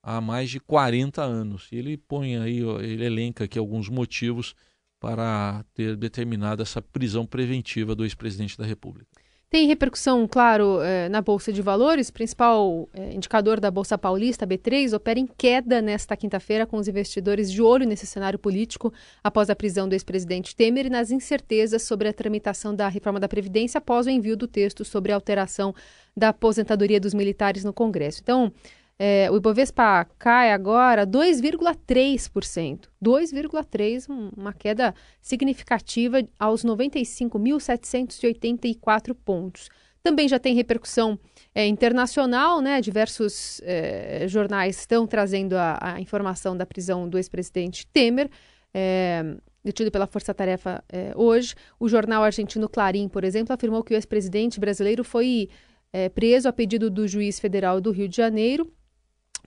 há 0.02 0.20
mais 0.20 0.50
de 0.50 0.60
40 0.60 1.22
anos. 1.22 1.68
Ele 1.72 1.96
põe 1.96 2.36
aí, 2.36 2.60
ele 2.60 3.04
elenca 3.04 3.44
aqui 3.44 3.58
alguns 3.58 3.88
motivos 3.88 4.54
para 5.00 5.64
ter 5.74 5.96
determinado 5.96 6.62
essa 6.62 6.82
prisão 6.82 7.24
preventiva 7.24 7.94
do 7.94 8.04
ex-presidente 8.04 8.58
da 8.58 8.66
República. 8.66 9.08
Tem 9.50 9.66
repercussão, 9.66 10.28
claro, 10.28 10.82
eh, 10.82 11.08
na 11.08 11.22
Bolsa 11.22 11.50
de 11.50 11.62
Valores. 11.62 12.10
O 12.10 12.12
principal 12.12 12.86
eh, 12.92 13.14
indicador 13.14 13.58
da 13.58 13.70
Bolsa 13.70 13.96
Paulista, 13.96 14.46
B3, 14.46 14.92
opera 14.94 15.18
em 15.18 15.26
queda 15.26 15.80
nesta 15.80 16.14
quinta-feira, 16.14 16.66
com 16.66 16.76
os 16.76 16.86
investidores 16.86 17.50
de 17.50 17.62
olho 17.62 17.86
nesse 17.86 18.06
cenário 18.06 18.38
político 18.38 18.92
após 19.24 19.48
a 19.48 19.56
prisão 19.56 19.88
do 19.88 19.94
ex-presidente 19.94 20.54
Temer 20.54 20.84
e 20.84 20.90
nas 20.90 21.10
incertezas 21.10 21.82
sobre 21.82 22.08
a 22.08 22.12
tramitação 22.12 22.74
da 22.74 22.88
reforma 22.88 23.18
da 23.18 23.26
Previdência 23.26 23.78
após 23.78 24.06
o 24.06 24.10
envio 24.10 24.36
do 24.36 24.46
texto 24.46 24.84
sobre 24.84 25.12
a 25.12 25.14
alteração 25.14 25.74
da 26.14 26.28
aposentadoria 26.28 27.00
dos 27.00 27.14
militares 27.14 27.64
no 27.64 27.72
Congresso. 27.72 28.20
Então, 28.22 28.52
é, 28.98 29.30
o 29.30 29.36
Ibovespa 29.36 30.04
cai 30.18 30.50
agora 30.50 31.06
2,3%. 31.06 32.88
2,3%, 33.02 34.32
uma 34.36 34.52
queda 34.52 34.94
significativa 35.20 36.20
aos 36.38 36.62
95.784 36.64 39.16
pontos. 39.24 39.68
Também 40.02 40.28
já 40.28 40.40
tem 40.40 40.54
repercussão 40.54 41.18
é, 41.54 41.66
internacional, 41.66 42.60
né? 42.60 42.80
Diversos 42.80 43.60
é, 43.62 44.26
jornais 44.26 44.80
estão 44.80 45.06
trazendo 45.06 45.54
a, 45.54 45.78
a, 45.80 46.00
informação 46.00 46.56
da 46.56 46.66
prisão 46.66 47.08
do 47.08 47.16
ex-presidente 47.18 47.86
Temer. 47.86 48.28
É, 48.74 49.22
detido 49.62 49.90
pela 49.90 50.06
Força 50.06 50.34
Tarefa 50.34 50.82
é, 50.88 51.12
hoje. 51.14 51.54
O 51.78 51.88
jornal 51.88 52.24
argentino 52.24 52.68
Clarim, 52.68 53.08
por 53.08 53.22
exemplo, 53.22 53.52
afirmou 53.52 53.84
que 53.84 53.92
o 53.92 53.96
ex-presidente 53.96 54.58
brasileiro 54.58 55.04
foi 55.04 55.48
é, 55.92 56.08
preso 56.08 56.48
a 56.48 56.52
pedido 56.52 56.90
do 56.90 57.06
juiz 57.06 57.38
federal 57.38 57.80
do 57.80 57.92
Rio 57.92 58.08
de 58.08 58.16
Janeiro 58.16 58.72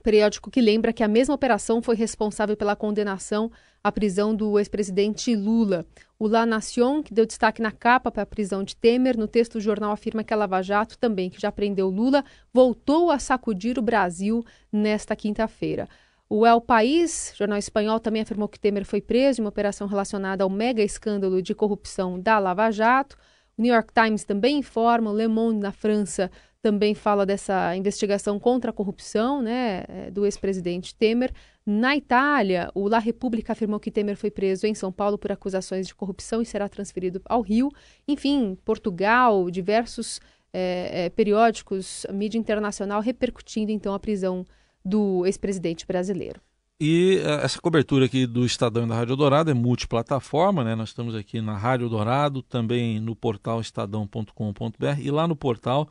periódico 0.02 0.52
que 0.52 0.62
lembra 0.62 0.94
que 0.94 1.04
a 1.04 1.08
mesma 1.08 1.36
operação 1.36 1.82
foi 1.82 1.96
responsável 1.96 2.58
pela 2.58 2.76
condenação 2.76 3.52
à 3.84 3.92
prisão 3.92 4.36
do 4.36 4.60
ex-presidente 4.60 5.36
Lula. 5.36 5.86
O 6.20 6.28
La 6.28 6.46
Nación, 6.46 7.02
que 7.02 7.14
deu 7.14 7.26
destaque 7.26 7.62
na 7.62 7.72
capa 7.72 8.12
para 8.12 8.24
a 8.24 8.26
prisão 8.26 8.64
de 8.64 8.76
Temer, 8.76 9.18
no 9.18 9.28
texto 9.28 9.54
do 9.54 9.62
jornal 9.62 9.92
afirma 9.92 10.24
que 10.24 10.34
a 10.34 10.38
Lava 10.38 10.62
Jato, 10.62 10.98
também 10.98 11.30
que 11.30 11.42
já 11.42 11.52
prendeu 11.52 11.90
Lula, 11.90 12.24
voltou 12.54 13.10
a 13.10 13.18
sacudir 13.18 13.80
o 13.80 13.82
Brasil 13.82 14.46
nesta 14.72 15.16
quinta-feira. 15.16 15.88
O 16.30 16.46
El 16.46 16.62
País, 16.62 17.34
jornal 17.36 17.58
espanhol, 17.58 18.00
também 18.00 18.22
afirmou 18.22 18.48
que 18.48 18.60
Temer 18.60 18.86
foi 18.86 19.02
preso 19.02 19.42
em 19.42 19.44
uma 19.44 19.50
operação 19.50 19.88
relacionada 19.88 20.44
ao 20.44 20.50
mega 20.50 20.82
escândalo 20.82 21.42
de 21.42 21.54
corrupção 21.54 22.20
da 22.20 22.40
Lava 22.40 22.72
Jato. 22.72 23.18
O 23.58 23.62
New 23.62 23.74
York 23.74 23.92
Times 23.94 24.24
também 24.24 24.60
informa, 24.60 25.12
o 25.12 25.14
Le 25.14 25.28
Monde 25.28 25.60
na 25.60 25.74
França 25.74 26.32
também 26.62 26.93
fala 26.93 27.26
dessa 27.26 27.76
investigação 27.76 28.39
contra 28.39 28.69
a 28.69 28.74
corrupção 28.74 29.41
né, 29.41 29.84
é, 29.88 30.12
do 30.12 30.26
ex-presidente 30.26 30.93
Temer. 30.95 31.34
Na 31.65 31.95
Itália, 31.95 32.69
o 32.76 32.88
La 32.88 33.00
Repubblica 33.00 33.54
afirmou 33.54 33.80
que 33.80 33.91
Temer 33.91 34.15
foi 34.15 34.30
preso 34.30 34.67
em 34.67 34.76
São 34.76 34.91
Paulo 34.91 35.17
por 35.17 35.32
acusações 35.32 35.88
de 35.88 35.95
corrupção 35.95 36.41
e 36.41 36.45
será 36.45 36.69
transferido 36.69 37.21
ao 37.26 37.41
Rio. 37.41 37.69
Enfim, 38.08 38.58
Portugal, 38.63 39.50
diversos 39.50 40.21
é, 40.54 41.06
é, 41.06 41.10
periódicos, 41.10 42.06
mídia 42.13 42.38
internacional 42.38 43.02
repercutindo 43.02 43.71
então 43.71 43.93
a 43.93 44.00
prisão 44.00 44.45
do 44.84 45.26
ex-presidente 45.26 45.86
brasileiro. 45.86 46.39
E 46.84 47.19
essa 47.43 47.62
cobertura 47.62 48.06
aqui 48.06 48.26
do 48.26 48.43
Estadão 48.43 48.86
e 48.86 48.88
da 48.88 48.95
Rádio 48.95 49.15
Dourado 49.15 49.52
é 49.52 49.54
multiplataforma, 49.54 50.63
né? 50.63 50.74
Nós 50.74 50.89
estamos 50.89 51.13
aqui 51.13 51.39
na 51.39 51.56
Rádio 51.56 51.88
Dourado, 51.88 52.41
também 52.41 53.00
no 53.00 53.15
portal 53.15 53.62
estadão.com.br 53.62 55.00
e 55.00 55.12
lá 55.12 55.28
no 55.28 55.36
portal 55.36 55.88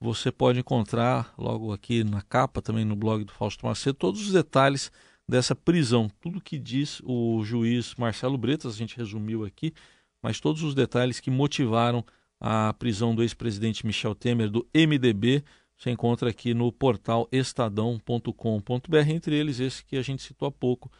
você 0.00 0.30
pode 0.30 0.60
encontrar 0.60 1.34
logo 1.36 1.72
aqui 1.72 2.04
na 2.04 2.22
capa, 2.22 2.62
também 2.62 2.84
no 2.84 2.94
blog 2.94 3.24
do 3.24 3.32
Fausto 3.32 3.66
Macedo, 3.66 3.98
todos 3.98 4.20
os 4.20 4.32
detalhes 4.32 4.92
dessa 5.28 5.54
prisão. 5.54 6.10
Tudo 6.20 6.40
que 6.40 6.58
diz 6.58 7.02
o 7.04 7.42
juiz 7.44 7.94
Marcelo 7.96 8.38
Bretas, 8.38 8.74
a 8.74 8.76
gente 8.78 8.96
resumiu 8.96 9.44
aqui, 9.44 9.72
mas 10.22 10.40
todos 10.40 10.62
os 10.62 10.74
detalhes 10.74 11.20
que 11.20 11.30
motivaram 11.30 12.04
a 12.40 12.72
prisão 12.74 13.14
do 13.14 13.22
ex-presidente 13.22 13.84
Michel 13.84 14.14
Temer 14.14 14.48
do 14.48 14.66
MDB, 14.72 15.42
você 15.76 15.90
encontra 15.90 16.30
aqui 16.30 16.54
no 16.54 16.72
portal 16.72 17.28
estadão.com.br, 17.30 18.96
entre 19.08 19.36
eles 19.36 19.60
esse 19.60 19.84
que 19.84 19.96
a 19.96 20.02
gente 20.02 20.22
citou 20.22 20.48
há 20.48 20.52
pouco, 20.52 20.90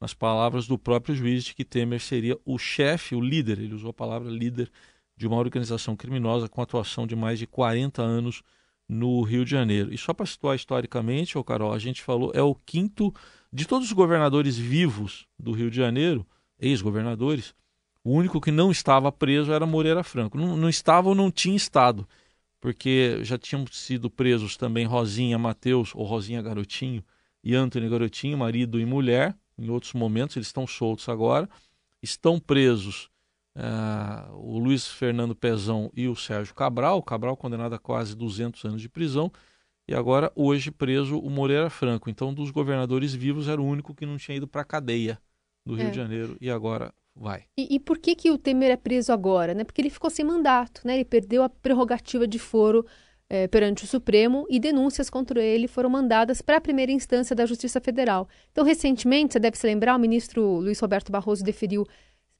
nas 0.00 0.14
palavras 0.14 0.66
do 0.66 0.78
próprio 0.78 1.14
juiz 1.14 1.44
de 1.44 1.54
que 1.54 1.64
Temer 1.64 2.00
seria 2.00 2.38
o 2.44 2.56
chefe, 2.58 3.14
o 3.14 3.20
líder, 3.20 3.58
ele 3.58 3.74
usou 3.74 3.90
a 3.90 3.94
palavra 3.94 4.30
líder 4.30 4.70
de 5.18 5.26
uma 5.26 5.36
organização 5.36 5.96
criminosa 5.96 6.48
com 6.48 6.62
atuação 6.62 7.06
de 7.06 7.16
mais 7.16 7.40
de 7.40 7.46
40 7.46 8.00
anos 8.00 8.42
no 8.88 9.20
Rio 9.22 9.44
de 9.44 9.50
Janeiro. 9.50 9.92
E 9.92 9.98
só 9.98 10.14
para 10.14 10.24
situar 10.24 10.54
historicamente, 10.54 11.36
ô 11.36 11.42
Carol, 11.42 11.72
a 11.72 11.78
gente 11.78 12.00
falou, 12.00 12.30
é 12.34 12.42
o 12.42 12.54
quinto 12.54 13.12
de 13.52 13.66
todos 13.66 13.88
os 13.88 13.92
governadores 13.92 14.56
vivos 14.56 15.26
do 15.36 15.50
Rio 15.50 15.70
de 15.70 15.76
Janeiro, 15.76 16.24
ex-governadores, 16.60 17.52
o 18.04 18.12
único 18.12 18.40
que 18.40 18.52
não 18.52 18.70
estava 18.70 19.10
preso 19.10 19.52
era 19.52 19.66
Moreira 19.66 20.04
Franco. 20.04 20.38
Não, 20.38 20.56
não 20.56 20.68
estava 20.68 21.08
ou 21.08 21.14
não 21.16 21.30
tinha 21.30 21.56
estado, 21.56 22.08
porque 22.60 23.18
já 23.22 23.36
tinham 23.36 23.66
sido 23.72 24.08
presos 24.08 24.56
também 24.56 24.86
Rosinha 24.86 25.36
Mateus, 25.36 25.92
ou 25.94 26.04
Rosinha 26.04 26.40
Garotinho, 26.40 27.04
e 27.42 27.56
Antônio 27.56 27.90
Garotinho, 27.90 28.38
marido 28.38 28.78
e 28.78 28.86
mulher, 28.86 29.36
em 29.58 29.68
outros 29.68 29.92
momentos, 29.94 30.36
eles 30.36 30.46
estão 30.46 30.66
soltos 30.66 31.08
agora. 31.08 31.48
Estão 32.00 32.38
presos 32.38 33.10
uh, 33.58 34.32
o 34.34 34.58
Luiz 34.58 34.86
Fernando 34.86 35.34
Pezão 35.34 35.90
e 35.94 36.06
o 36.06 36.14
Sérgio 36.14 36.54
Cabral, 36.54 36.98
o 36.98 37.02
Cabral 37.02 37.36
condenado 37.36 37.74
a 37.74 37.78
quase 37.78 38.16
200 38.16 38.64
anos 38.64 38.80
de 38.80 38.88
prisão, 38.88 39.30
e 39.88 39.94
agora, 39.94 40.30
hoje, 40.36 40.70
preso 40.70 41.18
o 41.18 41.30
Moreira 41.30 41.70
Franco. 41.70 42.10
Então, 42.10 42.32
dos 42.32 42.50
governadores 42.50 43.14
vivos, 43.14 43.48
era 43.48 43.60
o 43.60 43.64
único 43.64 43.94
que 43.94 44.04
não 44.04 44.18
tinha 44.18 44.36
ido 44.36 44.46
para 44.46 44.60
a 44.60 44.64
cadeia 44.64 45.18
do 45.64 45.74
Rio 45.74 45.86
é. 45.86 45.90
de 45.90 45.96
Janeiro, 45.96 46.36
e 46.40 46.50
agora 46.50 46.92
vai. 47.16 47.44
E, 47.56 47.74
e, 47.74 47.80
por 47.80 47.98
que, 47.98 48.14
que 48.14 48.30
o 48.30 48.36
Temer 48.36 48.70
é 48.70 48.76
preso 48.76 49.12
agora? 49.12 49.54
Né? 49.54 49.64
Porque 49.64 49.80
ele 49.80 49.90
ficou 49.90 50.10
sem 50.10 50.24
mandato, 50.24 50.82
né? 50.84 50.94
ele 50.94 51.06
perdeu 51.06 51.42
a 51.42 51.48
prerrogativa 51.48 52.28
de 52.28 52.38
foro 52.38 52.84
é, 53.30 53.46
perante 53.46 53.84
o 53.84 53.86
Supremo 53.86 54.46
e 54.48 54.58
denúncias 54.58 55.10
contra 55.10 55.42
ele 55.42 55.68
foram 55.68 55.90
mandadas 55.90 56.40
para 56.40 56.56
a 56.56 56.60
primeira 56.60 56.90
instância 56.92 57.36
da 57.36 57.44
Justiça 57.44 57.80
Federal. 57.80 58.28
Então, 58.52 58.64
recentemente, 58.64 59.34
você 59.34 59.38
deve 59.38 59.56
se 59.56 59.66
lembrar, 59.66 59.96
o 59.96 59.98
ministro 59.98 60.42
Luiz 60.60 60.80
Roberto 60.80 61.12
Barroso 61.12 61.44
deferiu 61.44 61.86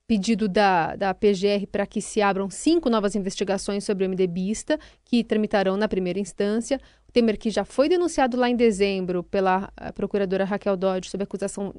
pedido 0.09 0.49
da, 0.49 0.97
da 0.97 1.13
PGR 1.13 1.67
para 1.71 1.87
que 1.87 2.01
se 2.01 2.23
abram 2.23 2.49
cinco 2.49 2.89
novas 2.89 3.15
investigações 3.15 3.85
sobre 3.85 4.07
o 4.07 4.09
MDBista, 4.09 4.81
que 5.05 5.23
tramitarão 5.23 5.77
na 5.77 5.87
primeira 5.87 6.19
instância. 6.19 6.81
O 7.07 7.13
Temer, 7.13 7.39
que 7.39 7.51
já 7.51 7.63
foi 7.63 7.91
denunciado 7.91 8.35
lá 8.39 8.49
em 8.49 8.57
dezembro 8.57 9.23
pela 9.23 9.71
procuradora 9.95 10.47
Raquel 10.47 10.79
Dodge 10.79 11.11
sob 11.11 11.23
acusação 11.23 11.75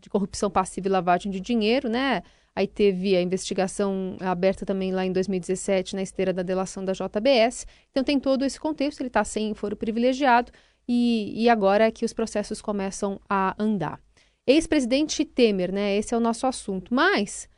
de 0.00 0.08
corrupção 0.08 0.50
passiva 0.50 0.88
e 0.88 0.90
lavagem 0.90 1.30
de 1.30 1.38
dinheiro, 1.40 1.90
né? 1.90 2.22
Aí 2.56 2.66
teve 2.66 3.14
a 3.16 3.20
investigação 3.20 4.16
aberta 4.20 4.64
também 4.64 4.90
lá 4.90 5.04
em 5.04 5.12
2017 5.12 5.94
na 5.94 6.02
esteira 6.02 6.32
da 6.32 6.42
delação 6.42 6.82
da 6.84 6.92
JBS. 6.92 7.66
Então 7.90 8.02
tem 8.02 8.18
todo 8.18 8.46
esse 8.46 8.58
contexto, 8.58 9.00
ele 9.00 9.08
está 9.08 9.24
sem 9.24 9.52
foro 9.52 9.76
privilegiado 9.76 10.50
e, 10.88 11.34
e 11.36 11.50
agora 11.50 11.84
é 11.84 11.90
que 11.90 12.04
os 12.04 12.14
processos 12.14 12.62
começam 12.62 13.20
a 13.28 13.54
andar. 13.58 14.00
Ex-presidente 14.46 15.22
Temer, 15.24 15.70
né? 15.70 15.96
Esse 15.96 16.14
é 16.14 16.16
o 16.16 16.20
nosso 16.20 16.46
assunto. 16.46 16.94
Mas 16.94 17.48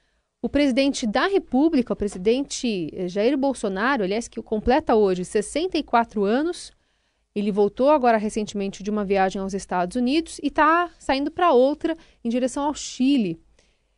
o 0.46 0.48
presidente 0.48 1.08
da 1.08 1.26
República, 1.26 1.92
o 1.92 1.96
presidente 1.96 2.88
Jair 3.08 3.36
Bolsonaro, 3.36 4.04
aliás, 4.04 4.28
que 4.28 4.40
completa 4.40 4.94
hoje 4.94 5.24
64 5.24 6.22
anos, 6.22 6.70
ele 7.34 7.50
voltou 7.50 7.90
agora 7.90 8.16
recentemente 8.16 8.80
de 8.80 8.88
uma 8.88 9.04
viagem 9.04 9.42
aos 9.42 9.54
Estados 9.54 9.96
Unidos 9.96 10.38
e 10.40 10.46
está 10.46 10.88
saindo 11.00 11.32
para 11.32 11.50
outra 11.50 11.96
em 12.24 12.28
direção 12.28 12.62
ao 12.62 12.74
Chile. 12.74 13.40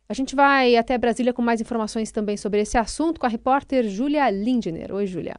A 0.09 0.13
gente 0.15 0.35
vai 0.35 0.75
até 0.75 0.97
Brasília 0.97 1.33
com 1.33 1.43
mais 1.43 1.61
informações 1.61 2.11
também 2.11 2.35
sobre 2.35 2.61
esse 2.61 2.79
assunto 2.79 3.19
com 3.19 3.27
a 3.27 3.29
repórter 3.29 3.87
Júlia 3.87 4.27
Lindner. 4.31 4.91
Oi, 4.91 5.05
Júlia. 5.05 5.35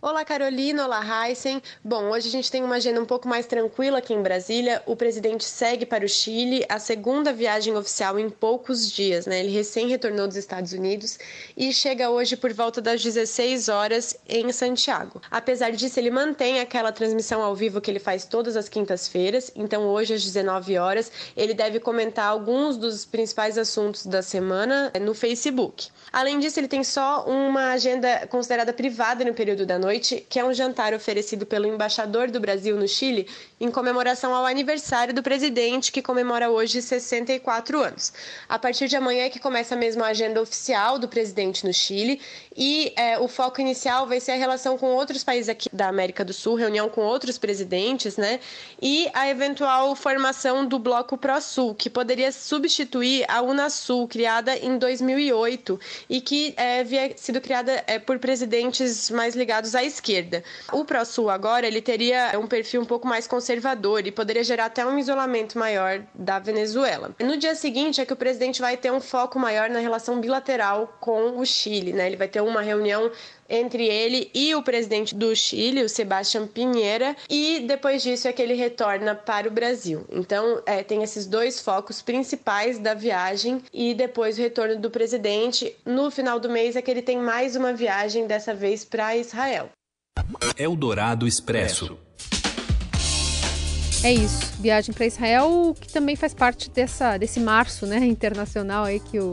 Olá 0.00 0.24
Carolina, 0.24 0.84
olá 0.84 1.02
Heisen. 1.26 1.60
Bom, 1.82 2.10
hoje 2.10 2.28
a 2.28 2.30
gente 2.30 2.52
tem 2.52 2.62
uma 2.62 2.76
agenda 2.76 3.02
um 3.02 3.04
pouco 3.04 3.26
mais 3.26 3.46
tranquila 3.46 3.98
aqui 3.98 4.14
em 4.14 4.22
Brasília. 4.22 4.80
O 4.86 4.94
presidente 4.94 5.42
segue 5.42 5.84
para 5.84 6.04
o 6.04 6.08
Chile, 6.08 6.64
a 6.68 6.78
segunda 6.78 7.32
viagem 7.32 7.76
oficial 7.76 8.16
em 8.16 8.30
poucos 8.30 8.88
dias, 8.92 9.26
né? 9.26 9.40
Ele 9.40 9.50
recém 9.50 9.88
retornou 9.88 10.28
dos 10.28 10.36
Estados 10.36 10.72
Unidos 10.72 11.18
e 11.56 11.72
chega 11.72 12.10
hoje 12.10 12.36
por 12.36 12.52
volta 12.52 12.80
das 12.80 13.02
16 13.02 13.68
horas 13.68 14.16
em 14.28 14.52
Santiago. 14.52 15.20
Apesar 15.28 15.72
disso, 15.72 15.98
ele 15.98 16.12
mantém 16.12 16.60
aquela 16.60 16.92
transmissão 16.92 17.42
ao 17.42 17.56
vivo 17.56 17.80
que 17.80 17.90
ele 17.90 17.98
faz 17.98 18.24
todas 18.24 18.56
as 18.56 18.68
quintas-feiras. 18.68 19.50
Então, 19.56 19.82
hoje 19.82 20.14
às 20.14 20.22
19 20.22 20.78
horas, 20.78 21.10
ele 21.36 21.54
deve 21.54 21.80
comentar 21.80 22.28
alguns 22.28 22.76
dos 22.76 23.04
principais 23.04 23.58
assuntos 23.58 24.06
da 24.06 24.22
semana 24.22 24.92
no 25.00 25.12
Facebook. 25.12 25.88
Além 26.12 26.38
disso, 26.38 26.60
ele 26.60 26.68
tem 26.68 26.84
só 26.84 27.24
uma 27.26 27.72
agenda 27.72 28.28
considerada 28.28 28.72
privada 28.72 29.24
no 29.24 29.34
período 29.34 29.66
da 29.66 29.76
noite, 29.76 29.87
que 30.28 30.38
é 30.38 30.44
um 30.44 30.52
jantar 30.52 30.94
oferecido 30.94 31.46
pelo 31.46 31.66
embaixador 31.66 32.30
do 32.30 32.40
Brasil 32.40 32.76
no 32.76 32.86
Chile 32.86 33.26
em 33.60 33.70
comemoração 33.70 34.34
ao 34.34 34.46
aniversário 34.46 35.12
do 35.12 35.22
presidente, 35.22 35.90
que 35.90 36.02
comemora 36.02 36.50
hoje 36.50 36.80
64 36.80 37.82
anos. 37.82 38.12
A 38.48 38.58
partir 38.58 38.88
de 38.88 38.96
amanhã 38.96 39.24
é 39.24 39.30
que 39.30 39.38
começa 39.38 39.74
mesmo 39.74 40.04
a 40.04 40.08
agenda 40.08 40.40
oficial 40.40 40.98
do 40.98 41.08
presidente 41.08 41.66
no 41.66 41.72
Chile 41.72 42.20
e 42.56 42.92
é, 42.96 43.18
o 43.18 43.28
foco 43.28 43.60
inicial 43.60 44.06
vai 44.06 44.20
ser 44.20 44.32
a 44.32 44.36
relação 44.36 44.76
com 44.76 44.86
outros 44.86 45.22
países 45.24 45.48
aqui 45.48 45.68
da 45.72 45.88
América 45.88 46.24
do 46.24 46.32
Sul, 46.32 46.54
reunião 46.54 46.88
com 46.88 47.02
outros 47.02 47.38
presidentes, 47.38 48.16
né? 48.16 48.40
E 48.80 49.08
a 49.14 49.28
eventual 49.28 49.94
formação 49.94 50.66
do 50.66 50.78
Bloco 50.78 51.16
Pró-Sul, 51.16 51.74
que 51.74 51.88
poderia 51.88 52.32
substituir 52.32 53.24
a 53.28 53.42
Unasul, 53.42 54.08
criada 54.08 54.56
em 54.56 54.78
2008 54.78 55.80
e 56.08 56.20
que 56.20 56.54
é, 56.56 56.80
havia 56.80 57.16
sido 57.16 57.40
criada 57.40 57.84
é, 57.86 57.98
por 57.98 58.18
presidentes 58.18 59.10
mais 59.10 59.34
ligados 59.34 59.74
à 59.78 59.84
esquerda. 59.84 60.42
O 60.72 60.84
ProSul 60.84 61.30
agora 61.30 61.66
ele 61.66 61.80
teria 61.80 62.38
um 62.38 62.46
perfil 62.46 62.80
um 62.80 62.84
pouco 62.84 63.06
mais 63.06 63.26
conservador 63.26 64.06
e 64.06 64.12
poderia 64.12 64.44
gerar 64.44 64.66
até 64.66 64.84
um 64.84 64.98
isolamento 64.98 65.58
maior 65.58 66.02
da 66.14 66.38
Venezuela. 66.38 67.14
No 67.20 67.36
dia 67.36 67.54
seguinte 67.54 68.00
é 68.00 68.06
que 68.06 68.12
o 68.12 68.16
presidente 68.16 68.60
vai 68.60 68.76
ter 68.76 68.92
um 68.92 69.00
foco 69.00 69.38
maior 69.38 69.70
na 69.70 69.78
relação 69.78 70.20
bilateral 70.20 70.96
com 71.00 71.38
o 71.38 71.46
Chile, 71.46 71.92
né? 71.92 72.06
Ele 72.06 72.16
vai 72.16 72.28
ter 72.28 72.40
uma 72.40 72.62
reunião 72.62 73.10
entre 73.48 73.86
ele 73.86 74.30
e 74.34 74.54
o 74.54 74.62
presidente 74.62 75.14
do 75.14 75.34
Chile, 75.34 75.82
o 75.82 75.88
Sebastião 75.88 76.46
Pinheira, 76.46 77.16
e 77.28 77.60
depois 77.60 78.02
disso 78.02 78.28
é 78.28 78.32
que 78.32 78.42
ele 78.42 78.54
retorna 78.54 79.14
para 79.14 79.48
o 79.48 79.50
Brasil. 79.50 80.04
Então, 80.10 80.62
é, 80.66 80.82
tem 80.82 81.02
esses 81.02 81.26
dois 81.26 81.60
focos 81.60 82.02
principais 82.02 82.78
da 82.78 82.94
viagem 82.94 83.62
e 83.72 83.94
depois 83.94 84.38
o 84.38 84.42
retorno 84.42 84.76
do 84.76 84.90
presidente. 84.90 85.74
No 85.84 86.10
final 86.10 86.38
do 86.38 86.48
mês 86.48 86.76
é 86.76 86.82
que 86.82 86.90
ele 86.90 87.02
tem 87.02 87.18
mais 87.18 87.56
uma 87.56 87.72
viagem, 87.72 88.26
dessa 88.26 88.54
vez 88.54 88.84
para 88.84 89.16
Israel. 89.16 89.70
Eldorado 90.56 91.26
Expresso. 91.26 91.98
É 94.04 94.12
isso, 94.12 94.52
viagem 94.60 94.94
para 94.94 95.06
Israel, 95.06 95.74
que 95.80 95.92
também 95.92 96.14
faz 96.14 96.32
parte 96.32 96.70
dessa, 96.70 97.16
desse 97.18 97.40
março 97.40 97.84
né, 97.84 97.98
internacional 98.06 98.84
aí 98.84 99.00
que 99.00 99.18
o 99.18 99.32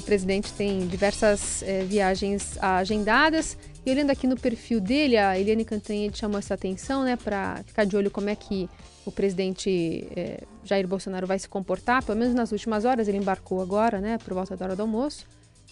o 0.00 0.02
presidente 0.02 0.52
tem 0.54 0.86
diversas 0.86 1.62
é, 1.62 1.84
viagens 1.84 2.58
agendadas. 2.60 3.56
E 3.84 3.90
olhando 3.90 4.10
aqui 4.10 4.26
no 4.26 4.36
perfil 4.36 4.80
dele, 4.80 5.16
a 5.16 5.38
Eliane 5.38 5.64
Cantanhede 5.64 6.18
chamou 6.18 6.38
essa 6.38 6.54
atenção, 6.54 7.04
né, 7.04 7.16
para 7.16 7.62
ficar 7.66 7.84
de 7.84 7.96
olho 7.96 8.10
como 8.10 8.28
é 8.28 8.34
que 8.34 8.68
o 9.04 9.12
presidente 9.12 10.06
é, 10.16 10.42
Jair 10.64 10.86
Bolsonaro 10.88 11.26
vai 11.26 11.38
se 11.38 11.48
comportar. 11.48 12.02
Pelo 12.02 12.18
menos 12.18 12.34
nas 12.34 12.50
últimas 12.50 12.84
horas, 12.84 13.08
ele 13.08 13.18
embarcou 13.18 13.60
agora, 13.60 14.00
né, 14.00 14.18
por 14.18 14.34
volta 14.34 14.56
da 14.56 14.66
hora 14.66 14.76
do 14.76 14.82
almoço. 14.82 15.26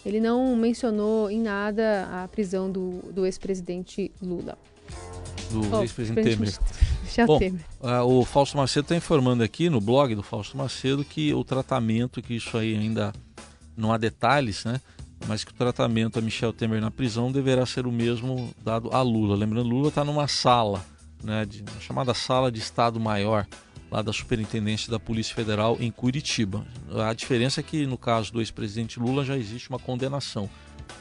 Ele 0.05 0.19
não 0.19 0.55
mencionou 0.55 1.29
em 1.29 1.41
nada 1.41 2.07
a 2.23 2.27
prisão 2.27 2.71
do, 2.71 3.01
do 3.11 3.25
ex-presidente 3.25 4.11
Lula. 4.21 4.57
Do 5.51 5.75
oh, 5.75 5.81
ex-presidente 5.81 6.37
Temer. 6.37 6.53
Bom, 7.27 7.37
Temer. 7.37 7.61
O 8.07 8.23
Fausto 8.23 8.57
Macedo 8.57 8.85
está 8.85 8.95
informando 8.95 9.43
aqui 9.43 9.69
no 9.69 9.81
blog 9.81 10.15
do 10.15 10.23
Fausto 10.23 10.57
Macedo 10.57 11.03
que 11.03 11.33
o 11.33 11.43
tratamento, 11.43 12.21
que 12.21 12.35
isso 12.35 12.57
aí 12.57 12.75
ainda 12.77 13.11
não 13.79 13.91
há 13.91 13.97
detalhes, 13.97 14.65
né? 14.65 14.79
Mas 15.27 15.43
que 15.43 15.51
o 15.51 15.55
tratamento 15.55 16.19
a 16.19 16.21
Michel 16.21 16.53
Temer 16.53 16.81
na 16.81 16.91
prisão 16.91 17.31
deverá 17.31 17.65
ser 17.65 17.85
o 17.85 17.91
mesmo 17.91 18.53
dado 18.63 18.89
a 18.91 19.01
Lula. 19.01 19.35
Lembrando, 19.35 19.67
Lula 19.67 19.89
está 19.89 20.03
numa 20.03 20.27
sala, 20.27 20.83
né, 21.23 21.45
de, 21.45 21.63
chamada 21.81 22.13
Sala 22.13 22.51
de 22.51 22.59
Estado 22.59 22.99
Maior, 22.99 23.45
lá 23.91 24.01
da 24.01 24.13
Superintendência 24.13 24.89
da 24.89 24.99
Polícia 24.99 25.35
Federal 25.35 25.77
em 25.79 25.91
Curitiba. 25.91 26.65
A 27.05 27.13
diferença 27.13 27.59
é 27.59 27.63
que 27.63 27.85
no 27.85 27.97
caso 27.97 28.31
do 28.31 28.39
ex-presidente 28.39 28.99
Lula 28.99 29.25
já 29.25 29.37
existe 29.37 29.69
uma 29.69 29.79
condenação, 29.79 30.49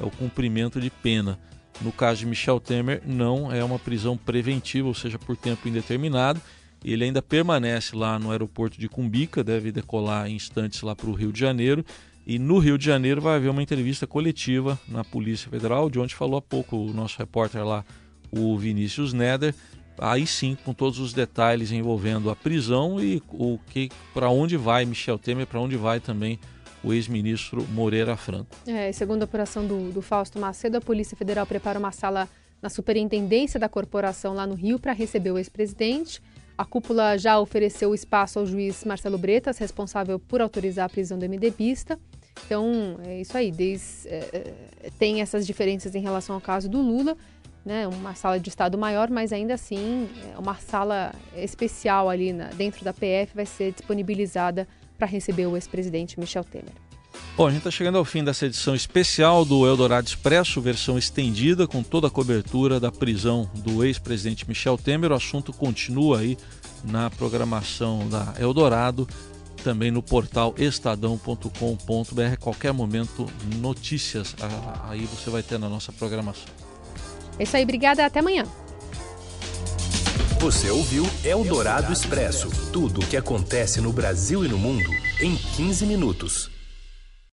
é 0.01 0.05
o 0.05 0.11
cumprimento 0.11 0.81
de 0.81 0.91
pena. 0.91 1.39
No 1.81 1.93
caso 1.93 2.21
de 2.21 2.27
Michel 2.27 2.59
Temer, 2.59 3.03
não 3.07 3.53
é 3.53 3.63
uma 3.63 3.79
prisão 3.79 4.17
preventiva, 4.17 4.89
ou 4.89 4.95
seja, 4.95 5.17
por 5.17 5.37
tempo 5.37 5.69
indeterminado. 5.69 6.41
Ele 6.85 7.05
ainda 7.05 7.23
permanece 7.23 7.95
lá 7.95 8.19
no 8.19 8.33
aeroporto 8.33 8.81
de 8.81 8.89
Cumbica, 8.89 9.45
deve 9.45 9.71
decolar 9.71 10.29
em 10.29 10.35
instantes 10.35 10.83
lá 10.83 10.97
para 10.97 11.09
o 11.09 11.13
Rio 11.13 11.33
de 11.33 11.39
Janeiro 11.39 11.85
e 12.29 12.39
no 12.39 12.59
Rio 12.59 12.77
de 12.77 12.85
Janeiro 12.85 13.23
vai 13.23 13.37
haver 13.37 13.49
uma 13.49 13.63
entrevista 13.63 14.07
coletiva 14.07 14.79
na 14.87 15.03
Polícia 15.03 15.49
Federal, 15.49 15.89
de 15.89 15.99
onde 15.99 16.15
falou 16.15 16.37
há 16.37 16.43
pouco 16.43 16.77
o 16.77 16.93
nosso 16.93 17.19
repórter 17.19 17.65
lá, 17.65 17.83
o 18.31 18.55
Vinícius 18.59 19.15
Neder. 19.15 19.55
Aí 19.99 20.27
sim, 20.27 20.55
com 20.63 20.75
todos 20.75 20.99
os 20.99 21.15
detalhes 21.15 21.73
envolvendo 21.73 22.29
a 22.29 22.37
prisão 22.37 23.03
e 23.03 23.23
o 23.31 23.59
que, 23.71 23.89
para 24.13 24.29
onde 24.29 24.59
vai 24.59 24.85
Michel 24.85 25.19
Temer, 25.19 25.47
para 25.47 25.59
onde 25.59 25.75
vai 25.79 26.01
também 26.01 26.39
o 26.85 26.93
ex-ministro 26.93 27.67
Moreira 27.73 28.15
Franco. 28.15 28.55
É, 28.67 28.93
segundo 28.93 29.23
a 29.23 29.25
apuração 29.25 29.67
do, 29.67 29.91
do 29.91 30.03
Fausto 30.03 30.39
Macedo, 30.39 30.77
a 30.77 30.81
Polícia 30.83 31.17
Federal 31.17 31.47
prepara 31.47 31.79
uma 31.79 31.93
sala 31.93 32.29
na 32.61 32.69
superintendência 32.69 33.59
da 33.59 33.71
corporação 33.71 34.35
lá 34.35 34.47
no 34.47 34.55
Rio 34.55 34.79
para 34.79 34.93
receber 34.93 35.33
o 35.33 35.39
ex-presidente. 35.39 36.21
A 36.59 36.65
cúpula 36.65 37.17
já 37.17 37.39
ofereceu 37.41 37.95
espaço 37.95 38.39
ao 38.39 38.45
juiz 38.45 38.85
Marcelo 38.85 39.17
Bretas, 39.17 39.57
responsável 39.59 40.19
por 40.19 40.43
autorizar 40.43 40.87
a 40.87 40.89
prisão 40.89 41.19
do 41.19 41.25
MDBista. 41.25 41.99
Então, 42.45 42.99
é 43.05 43.21
isso 43.21 43.37
aí. 43.37 43.53
É, 44.07 44.17
é, 44.85 44.91
tem 44.99 45.21
essas 45.21 45.47
diferenças 45.47 45.95
em 45.95 46.01
relação 46.01 46.35
ao 46.35 46.41
caso 46.41 46.69
do 46.69 46.81
Lula, 46.81 47.17
né? 47.65 47.87
Uma 47.87 48.15
sala 48.15 48.39
de 48.41 48.49
Estado 48.49 48.79
maior, 48.79 49.11
mas 49.11 49.33
ainda 49.33 49.55
assim, 49.55 50.09
é 50.35 50.39
uma 50.39 50.55
sala 50.55 51.15
especial 51.37 52.09
ali 52.09 52.33
na, 52.33 52.47
dentro 52.49 52.85
da 52.85 52.93
PF 52.93 53.35
vai 53.35 53.47
ser 53.47 53.73
disponibilizada 53.73 54.67
para 54.97 55.07
receber 55.07 55.47
o 55.47 55.57
ex-presidente 55.57 56.19
Michel 56.19 56.45
Temer. 56.45 56.73
Bom, 57.37 57.47
a 57.47 57.51
gente 57.51 57.59
está 57.59 57.71
chegando 57.71 57.99
ao 57.99 58.05
fim 58.05 58.25
dessa 58.25 58.47
edição 58.47 58.75
especial 58.75 59.45
do 59.45 59.67
Eldorado 59.67 60.07
Expresso, 60.09 60.61
versão 60.61 60.99
estendida, 60.99 61.67
com 61.67 61.83
toda 61.83 62.09
a 62.09 62.11
cobertura 62.11 62.81
da 62.81 62.91
prisão 62.91 63.49
do 63.55 63.85
ex-presidente 63.85 64.47
Michel 64.49 64.77
Temer. 64.77 65.13
O 65.13 65.15
assunto 65.15 65.53
continua 65.53 66.19
aí 66.19 66.37
na 66.85 67.11
programação 67.11 68.09
da 68.09 68.35
Eldorado, 68.39 69.07
também 69.59 69.91
no 69.91 70.03
portal 70.03 70.55
estadão.com.br. 70.57 72.37
Qualquer 72.41 72.73
momento, 72.73 73.27
notícias 73.57 74.35
aí 74.89 75.05
você 75.07 75.31
vai 75.31 75.43
ter 75.43 75.59
na 75.59 75.69
nossa 75.69 75.93
programação. 75.93 76.47
É 77.39 77.43
isso 77.43 77.57
aí, 77.57 77.63
obrigada, 77.63 78.05
até 78.05 78.21
amanhã. 78.21 78.45
Você 80.41 80.71
ouviu 80.71 81.05
Eldorado 81.25 81.93
Expresso 81.93 82.49
tudo 82.73 83.01
o 83.01 83.07
que 83.07 83.17
acontece 83.17 83.81
no 83.81 83.93
Brasil 83.93 84.45
e 84.45 84.49
no 84.49 84.57
mundo 84.57 84.89
em 85.21 85.35
15 85.35 85.85
minutos. 85.85 86.58